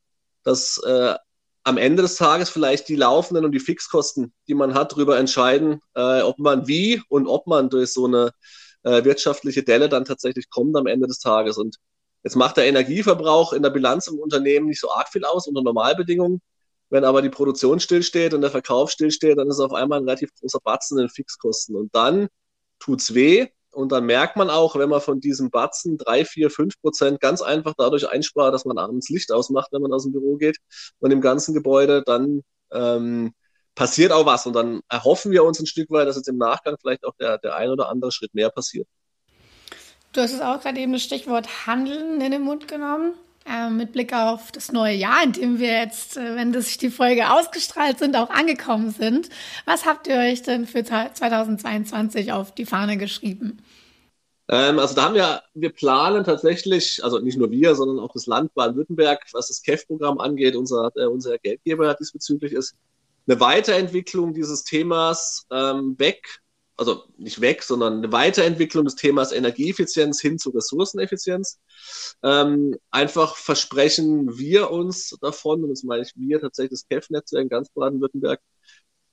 dass 0.45 0.79
äh, 0.85 1.15
am 1.65 1.77
Ende 1.77 2.03
des 2.03 2.17
Tages 2.17 2.51
vielleicht 2.51 2.89
die 2.89 2.97
laufenden 2.97 3.45
und 3.45 3.53
die 3.53 3.61
Fixkosten, 3.61 4.33
die 4.49 4.55
man 4.55 4.75
hat, 4.75 4.93
darüber 4.93 5.19
entscheiden, 5.19 5.81
äh, 5.95 6.23
ob 6.23 6.39
man 6.39 6.67
wie 6.69 7.03
und 7.09 7.27
ob 7.27 7.47
man 7.47 7.69
durch 7.69 7.93
so 7.93 8.07
eine 8.07 8.31
äh, 8.83 9.05
wirtschaftliche 9.05 9.63
Delle 9.63 9.89
dann 9.89 10.05
tatsächlich 10.05 10.49
kommt 10.51 10.77
am 10.77 10.87
Ende 10.87 11.07
des 11.07 11.19
Tages. 11.19 11.59
Und 11.59 11.77
jetzt 12.23 12.37
macht 12.37 12.57
der 12.57 12.67
Energieverbrauch 12.67 13.53
in 13.53 13.63
der 13.63 13.71
Bilanz 13.71 14.07
im 14.07 14.19
Unternehmen 14.19 14.67
nicht 14.67 14.81
so 14.81 14.91
arg 14.91 15.09
viel 15.09 15.25
aus 15.25 15.47
unter 15.47 15.63
Normalbedingungen. 15.63 16.41
Wenn 16.89 17.05
aber 17.05 17.23
die 17.23 17.31
Produktion 17.31 17.79
stillsteht 17.79 18.35
und 18.35 18.41
der 18.41 18.51
Verkauf 18.51 18.91
stillsteht, 18.91 19.39
dann 19.39 19.49
ist 19.49 19.61
auf 19.61 19.73
einmal 19.73 20.01
ein 20.01 20.05
relativ 20.05 20.31
großer 20.41 20.59
Batzen 20.65 20.99
in 20.99 21.09
Fixkosten. 21.09 21.77
Und 21.77 21.95
dann 21.95 22.29
tut's 22.81 23.15
weh. 23.15 23.49
Und 23.73 23.93
dann 23.93 24.05
merkt 24.05 24.37
man 24.37 24.51
auch, 24.51 24.75
wenn 24.75 24.89
man 24.89 25.01
von 25.01 25.21
diesem 25.21 25.51
Batzen 25.51 25.97
drei, 25.97 26.25
vier, 26.25 26.51
fünf 26.51 26.81
Prozent 26.81 27.21
ganz 27.21 27.41
einfach 27.41 27.75
dadurch 27.79 28.09
einspart, 28.09 28.53
dass 28.53 28.65
man 28.65 28.79
abends 28.79 29.09
Licht 29.09 29.31
ausmacht, 29.31 29.69
wenn 29.71 29.83
man 29.83 29.93
aus 29.93 30.03
dem 30.03 30.13
Büro 30.13 30.37
geht 30.37 30.59
und 30.99 31.13
im 31.13 31.21
ganzen 31.21 31.55
Gebäude, 31.55 32.03
dann 32.05 32.43
ähm, 32.73 33.33
passiert 33.77 34.11
auch 34.11 34.27
was. 34.27 34.47
Und 34.47 34.55
dann 34.55 34.81
erhoffen 34.89 35.31
wir 35.31 35.45
uns 35.45 35.61
ein 35.61 35.67
Stück 35.67 35.89
weit, 35.91 36.09
dass 36.09 36.17
jetzt 36.17 36.29
im 36.29 36.39
Nachgang 36.39 36.77
vielleicht 36.81 37.05
auch 37.05 37.15
der, 37.21 37.39
der 37.39 37.55
ein 37.55 37.71
oder 37.71 37.89
andere 37.89 38.11
Schritt 38.11 38.35
mehr 38.35 38.51
passiert. 38.51 38.89
Du 40.13 40.21
hast 40.21 40.33
es 40.33 40.41
auch 40.41 40.61
gerade 40.61 40.81
eben 40.81 40.93
das 40.93 41.03
Stichwort 41.03 41.67
Handeln 41.69 42.21
in 42.21 42.33
den 42.33 42.43
Mund 42.43 42.67
genommen. 42.67 43.15
Äh, 43.51 43.69
mit 43.69 43.93
Blick 43.93 44.13
auf 44.13 44.53
das 44.53 44.71
neue 44.71 44.95
Jahr, 44.95 45.25
in 45.25 45.33
dem 45.33 45.59
wir 45.59 45.73
jetzt, 45.73 46.17
äh, 46.17 46.37
wenn 46.37 46.53
das 46.53 46.79
die 46.79 46.91
Folge 46.91 47.33
ausgestrahlt 47.33 47.99
sind, 47.99 48.15
auch 48.15 48.31
angekommen 48.31 48.93
sind. 48.93 49.29
Was 49.65 49.87
habt 49.87 50.07
ihr 50.07 50.17
euch 50.19 50.43
denn 50.43 50.67
für 50.67 50.85
2022 50.85 52.31
auf 52.31 52.55
die 52.55 52.65
Fahne 52.65 52.97
geschrieben? 52.97 53.59
Ähm, 54.49 54.79
also 54.79 54.95
da 54.95 55.03
haben 55.03 55.17
wir, 55.17 55.43
wir 55.55 55.71
planen 55.71 56.23
tatsächlich, 56.23 57.03
also 57.03 57.19
nicht 57.19 57.39
nur 57.39 57.51
wir, 57.51 57.75
sondern 57.75 57.99
auch 57.99 58.13
das 58.13 58.27
Land 58.27 58.55
Baden-Württemberg, 58.55 59.27
was 59.33 59.49
das 59.49 59.63
KEF-Programm 59.63 60.21
angeht, 60.21 60.55
unser, 60.55 60.93
äh, 60.95 61.07
unser 61.07 61.37
Geldgeber 61.39 61.95
diesbezüglich 61.95 62.53
ist, 62.53 62.77
eine 63.27 63.41
Weiterentwicklung 63.41 64.33
dieses 64.33 64.63
Themas 64.63 65.45
ähm, 65.51 65.99
weg 65.99 66.41
also 66.81 67.05
nicht 67.19 67.43
weg, 67.43 67.63
sondern 67.63 67.99
eine 67.99 68.11
Weiterentwicklung 68.11 68.87
des 68.87 68.97
Themas 68.97 69.33
Energieeffizienz 69.33 70.19
hin 70.19 70.39
zu 70.39 70.49
Ressourceneffizienz. 70.49 71.61
Ähm, 72.23 72.79
einfach 72.91 73.37
versprechen 73.37 74.39
wir 74.39 74.71
uns 74.71 75.15
davon, 75.21 75.63
und 75.63 75.69
das 75.69 75.83
meine 75.83 76.03
ich 76.03 76.15
wir 76.17 76.41
tatsächlich 76.41 76.81
das 76.81 76.89
KEF-Netzwerk 76.89 77.43
in 77.43 77.49
ganz 77.51 77.69
Baden-Württemberg, 77.75 78.41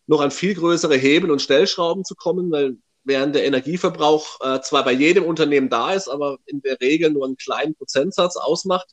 noch 0.08 0.22
an 0.22 0.32
viel 0.32 0.56
größere 0.56 0.96
Hebel 0.96 1.30
und 1.30 1.42
Stellschrauben 1.42 2.06
zu 2.06 2.16
kommen, 2.16 2.50
weil 2.52 2.78
während 3.04 3.36
der 3.36 3.44
Energieverbrauch 3.44 4.40
äh, 4.40 4.62
zwar 4.62 4.86
bei 4.86 4.94
jedem 4.94 5.26
Unternehmen 5.26 5.70
da 5.70 5.94
ist, 5.94 6.08
aber 6.08 6.38
in 6.46 6.62
der 6.62 6.80
Regel 6.80 7.12
nur 7.12 7.26
einen 7.26 7.36
kleinen 7.36 7.76
Prozentsatz 7.76 8.38
ausmacht, 8.38 8.88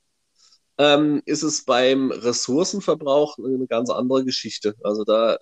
ähm, 0.78 1.22
ist 1.26 1.44
es 1.44 1.64
beim 1.64 2.10
Ressourcenverbrauch 2.10 3.38
eine 3.38 3.68
ganz 3.68 3.90
andere 3.90 4.24
Geschichte. 4.24 4.74
Also 4.82 5.04
da 5.04 5.38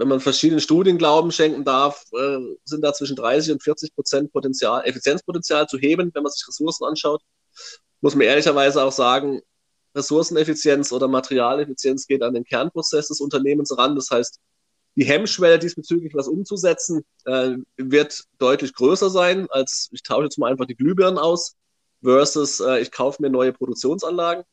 wenn 0.00 0.08
man 0.08 0.20
verschiedenen 0.20 0.60
Studien 0.60 0.96
Glauben 0.96 1.30
schenken 1.30 1.62
darf, 1.62 2.04
äh, 2.12 2.38
sind 2.64 2.82
da 2.82 2.94
zwischen 2.94 3.16
30 3.16 3.52
und 3.52 3.62
40 3.62 3.94
Prozent 3.94 4.32
Potenzial, 4.32 4.82
Effizienzpotenzial 4.86 5.66
zu 5.66 5.76
heben, 5.76 6.10
wenn 6.14 6.22
man 6.22 6.32
sich 6.32 6.48
Ressourcen 6.48 6.84
anschaut. 6.86 7.22
Muss 8.00 8.14
man 8.14 8.26
ehrlicherweise 8.26 8.82
auch 8.82 8.92
sagen, 8.92 9.42
Ressourceneffizienz 9.94 10.90
oder 10.92 11.06
Materialeffizienz 11.06 12.06
geht 12.06 12.22
an 12.22 12.32
den 12.32 12.44
Kernprozess 12.44 13.08
des 13.08 13.20
Unternehmens 13.20 13.76
ran. 13.76 13.94
Das 13.94 14.10
heißt, 14.10 14.40
die 14.96 15.04
Hemmschwelle 15.04 15.58
diesbezüglich 15.58 16.14
was 16.14 16.28
umzusetzen, 16.28 17.04
äh, 17.26 17.56
wird 17.76 18.24
deutlich 18.38 18.72
größer 18.72 19.10
sein, 19.10 19.48
als 19.50 19.90
ich 19.92 20.02
tausche 20.02 20.24
jetzt 20.24 20.38
mal 20.38 20.50
einfach 20.50 20.66
die 20.66 20.76
Glühbirnen 20.76 21.18
aus, 21.18 21.56
versus 22.02 22.60
äh, 22.60 22.80
ich 22.80 22.90
kaufe 22.90 23.20
mir 23.20 23.28
neue 23.28 23.52
Produktionsanlagen. 23.52 24.44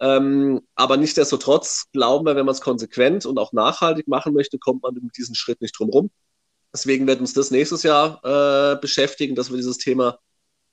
Ähm, 0.00 0.60
aber 0.74 0.96
nichtsdestotrotz 0.96 1.86
glauben 1.92 2.26
wir, 2.26 2.36
wenn 2.36 2.46
man 2.46 2.54
es 2.54 2.60
konsequent 2.60 3.26
und 3.26 3.38
auch 3.38 3.52
nachhaltig 3.52 4.08
machen 4.08 4.34
möchte, 4.34 4.58
kommt 4.58 4.82
man 4.82 4.94
mit 4.94 5.16
diesem 5.16 5.34
Schritt 5.34 5.60
nicht 5.60 5.78
drum 5.78 5.90
rum. 5.90 6.10
Deswegen 6.72 7.06
wird 7.06 7.20
uns 7.20 7.32
das 7.32 7.50
nächstes 7.50 7.84
Jahr 7.84 8.20
äh, 8.24 8.76
beschäftigen, 8.80 9.36
dass 9.36 9.50
wir 9.50 9.56
dieses 9.56 9.78
Thema 9.78 10.18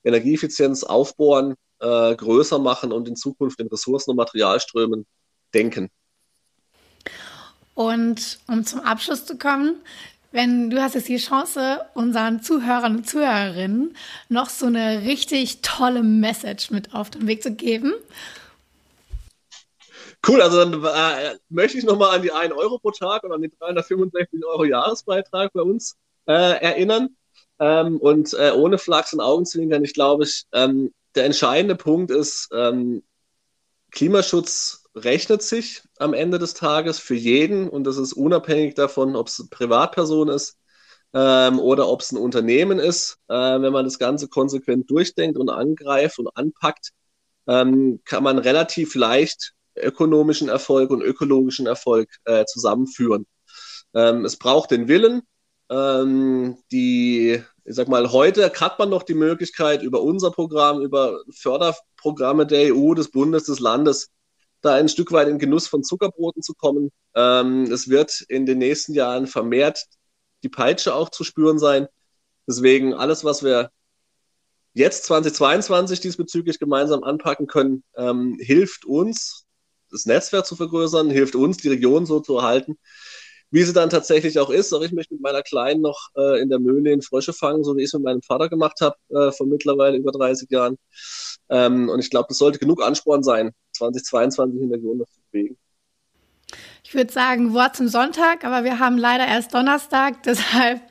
Energieeffizienz 0.04 0.84
aufbohren, 0.84 1.54
äh, 1.80 2.16
größer 2.16 2.58
machen 2.58 2.92
und 2.92 3.08
in 3.08 3.16
Zukunft 3.16 3.60
in 3.60 3.68
Ressourcen 3.68 4.12
und 4.12 4.18
Materialströmen 4.18 5.06
denken. 5.54 5.90
Und 7.76 8.40
um 8.48 8.66
zum 8.66 8.82
Abschluss 8.82 9.26
zu 9.26 9.38
kommen, 9.38 9.76
wenn 10.32 10.70
du 10.70 10.82
hast 10.82 10.96
jetzt 10.96 11.10
die 11.10 11.18
Chance, 11.18 11.82
unseren 11.94 12.42
Zuhörern 12.42 12.98
und 12.98 13.08
Zuhörerinnen 13.08 13.96
noch 14.30 14.50
so 14.50 14.66
eine 14.66 15.02
richtig 15.02 15.62
tolle 15.62 16.04
Message 16.04 16.72
mit 16.72 16.94
auf 16.94 17.10
den 17.10 17.28
Weg 17.28 17.44
zu 17.44 17.52
geben. 17.52 17.94
Cool, 20.28 20.42
also 20.42 20.64
dann 20.64 20.84
äh, 20.84 21.38
möchte 21.50 21.78
ich 21.80 21.84
nochmal 21.84 22.16
an 22.16 22.22
die 22.22 22.32
1 22.32 22.54
Euro 22.54 22.78
pro 22.78 22.92
Tag 22.92 23.24
und 23.24 23.32
an 23.32 23.42
den 23.42 23.52
365 23.58 24.46
Euro 24.46 24.66
Jahresbeitrag 24.66 25.52
bei 25.54 25.62
uns 25.62 25.96
äh, 26.28 26.32
erinnern. 26.62 27.16
Ähm, 27.60 27.98
und 27.98 28.34
äh, 28.34 28.52
ohne 28.52 28.78
Flachs 28.78 29.14
und 29.14 29.20
Augenzwinkern, 29.22 29.84
ich 29.84 29.94
glaube, 29.94 30.24
ich, 30.26 30.46
ähm, 30.52 30.94
der 31.16 31.26
entscheidende 31.26 31.76
Punkt 31.76 32.12
ist, 32.12 32.50
ähm, 32.54 33.04
Klimaschutz 33.92 34.84
rechnet 34.96 35.42
sich 35.42 35.84
am 35.98 36.14
Ende 36.14 36.40
des 36.40 36.54
Tages 36.54 37.00
für 37.00 37.16
jeden 37.16 37.70
und 37.70 37.86
das 37.86 37.98
ist 37.98 38.14
unabhängig 38.14 38.76
davon, 38.76 39.16
ob 39.16 39.28
es 39.28 39.40
eine 39.40 39.50
Privatperson 39.50 40.30
ist 40.30 40.58
ähm, 41.14 41.60
oder 41.60 41.88
ob 41.88 42.02
es 42.02 42.12
ein 42.12 42.18
Unternehmen 42.18 42.80
ist. 42.80 43.20
Äh, 43.28 43.34
wenn 43.34 43.74
man 43.74 43.86
das 43.86 44.00
Ganze 44.00 44.28
konsequent 44.28 44.90
durchdenkt 44.90 45.38
und 45.38 45.50
angreift 45.50 46.20
und 46.20 46.30
anpackt, 46.36 46.92
ähm, 47.48 48.02
kann 48.06 48.24
man 48.24 48.38
relativ 48.38 48.96
leicht 48.96 49.54
ökonomischen 49.84 50.50
Erfolg 50.50 50.92
und 50.92 51.02
ökologischen 51.02 51.68
Erfolg 51.68 52.10
äh, 52.26 52.46
zusammenführen. 52.46 53.26
Ähm, 53.94 54.26
es 54.26 54.38
braucht 54.38 54.72
den 54.72 54.88
Willen. 54.88 55.22
Ähm, 55.70 56.58
die, 56.72 57.42
ich 57.66 57.76
sag 57.76 57.88
mal, 57.88 58.12
heute 58.12 58.52
hat 58.60 58.80
man 58.80 58.90
noch 58.90 59.04
die 59.04 59.14
Möglichkeit, 59.14 59.84
über 59.84 60.02
unser 60.02 60.32
Programm, 60.32 60.82
über 60.82 61.22
Förderprogramme 61.32 62.46
der 62.46 62.76
EU, 62.76 62.94
des 62.94 63.12
Bundes, 63.12 63.46
des 63.46 63.60
Landes, 63.60 64.10
da 64.62 64.76
ein 64.76 64.90
Stück 64.90 65.12
weit 65.12 65.28
in 65.28 65.40
Genuss 65.40 65.68
von 65.68 65.84
Zuckerbroten 65.84 66.42
zu 66.42 66.54
kommen. 66.54 66.92
Ähm, 67.16 67.72
es 67.72 67.90
wird 67.90 68.22
in 68.28 68.46
den 68.46 68.60
nächsten 68.60 68.94
Jahren 68.94 69.28
vermehrt 69.28 69.86
die 70.44 70.50
Peitsche 70.50 70.94
auch 70.94 71.10
zu 71.10 71.24
spüren 71.24 71.60
sein. 71.60 71.88
Deswegen 72.48 72.94
alles, 72.94 73.24
was 73.24 73.44
wir 73.44 73.72
jetzt 74.74 75.06
2022 75.06 76.00
diesbezüglich 76.00 76.60
gemeinsam 76.60 77.04
anpacken 77.04 77.48
können, 77.48 77.84
ähm, 77.96 78.38
hilft 78.40 78.86
uns, 78.86 79.46
das 79.92 80.06
Netzwerk 80.06 80.46
zu 80.46 80.56
vergrößern, 80.56 81.10
hilft 81.10 81.36
uns, 81.36 81.58
die 81.58 81.70
Region 81.70 82.06
so 82.06 82.20
zu 82.20 82.38
erhalten, 82.38 82.78
wie 83.52 83.64
sie 83.64 83.74
dann 83.74 83.90
tatsächlich 83.90 84.40
auch 84.40 84.50
ist. 84.50 84.74
Auch 84.74 84.82
ich 84.82 84.92
möchte 84.92 85.14
mit 85.14 85.22
meiner 85.22 85.44
Kleinen 85.44 85.82
noch 85.82 86.10
äh, 86.16 86.42
in 86.42 86.50
der 86.50 86.60
Mühle 86.60 86.92
in 86.92 87.02
Frösche 87.02 87.34
fangen, 87.34 87.64
so 87.64 87.76
wie 87.76 87.82
ich 87.82 87.88
es 87.88 87.94
mit 87.94 88.04
meinem 88.04 88.22
Vater 88.22 88.50
gemacht 88.50 88.80
habe, 88.82 88.96
äh, 89.10 89.32
vor 89.32 89.46
mittlerweile 89.48 89.98
über 89.98 90.12
30 90.12 90.50
Jahren. 90.50 90.78
Ähm, 91.50 91.90
und 91.90 92.00
ich 92.00 92.10
glaube, 92.10 92.28
das 92.30 92.38
sollte 92.38 92.60
genug 92.60 92.82
Ansporn 92.82 93.24
sein, 93.24 93.52
2022 93.74 94.62
in 94.62 94.70
der 94.70 94.78
Region 94.78 95.00
das 95.00 95.12
zu 95.12 95.20
bewegen. 95.32 95.58
Ich 96.84 96.96
würde 96.96 97.12
sagen, 97.14 97.54
Wort 97.54 97.76
zum 97.76 97.88
Sonntag, 97.88 98.44
aber 98.44 98.64
wir 98.64 98.80
haben 98.80 98.98
leider 98.98 99.26
erst 99.28 99.54
Donnerstag, 99.54 100.24
deshalb 100.26 100.82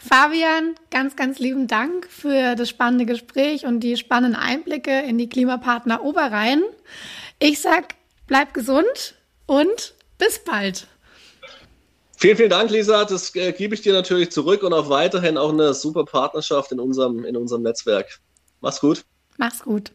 Fabian, 0.00 0.74
ganz, 0.90 1.16
ganz 1.16 1.38
lieben 1.38 1.66
Dank 1.66 2.06
für 2.08 2.54
das 2.54 2.68
spannende 2.68 3.06
Gespräch 3.06 3.66
und 3.66 3.80
die 3.80 3.96
spannenden 3.96 4.40
Einblicke 4.40 5.00
in 5.00 5.18
die 5.18 5.28
Klimapartner 5.28 6.04
Oberrhein. 6.04 6.62
Ich 7.40 7.60
sag 7.60 7.94
Bleib 8.28 8.54
gesund 8.54 9.16
und 9.46 9.94
bis 10.18 10.38
bald. 10.44 10.86
Vielen, 12.18 12.36
vielen 12.36 12.50
Dank, 12.50 12.70
Lisa. 12.70 13.04
Das 13.04 13.34
äh, 13.34 13.52
gebe 13.52 13.74
ich 13.74 13.80
dir 13.80 13.92
natürlich 13.92 14.30
zurück 14.30 14.62
und 14.62 14.72
auch 14.72 14.90
weiterhin 14.90 15.38
auch 15.38 15.52
eine 15.52 15.72
super 15.72 16.04
Partnerschaft 16.04 16.70
in 16.70 16.78
unserem, 16.78 17.24
in 17.24 17.36
unserem 17.36 17.62
Netzwerk. 17.62 18.20
Mach's 18.60 18.80
gut. 18.80 19.04
Mach's 19.38 19.62
gut. 19.62 19.92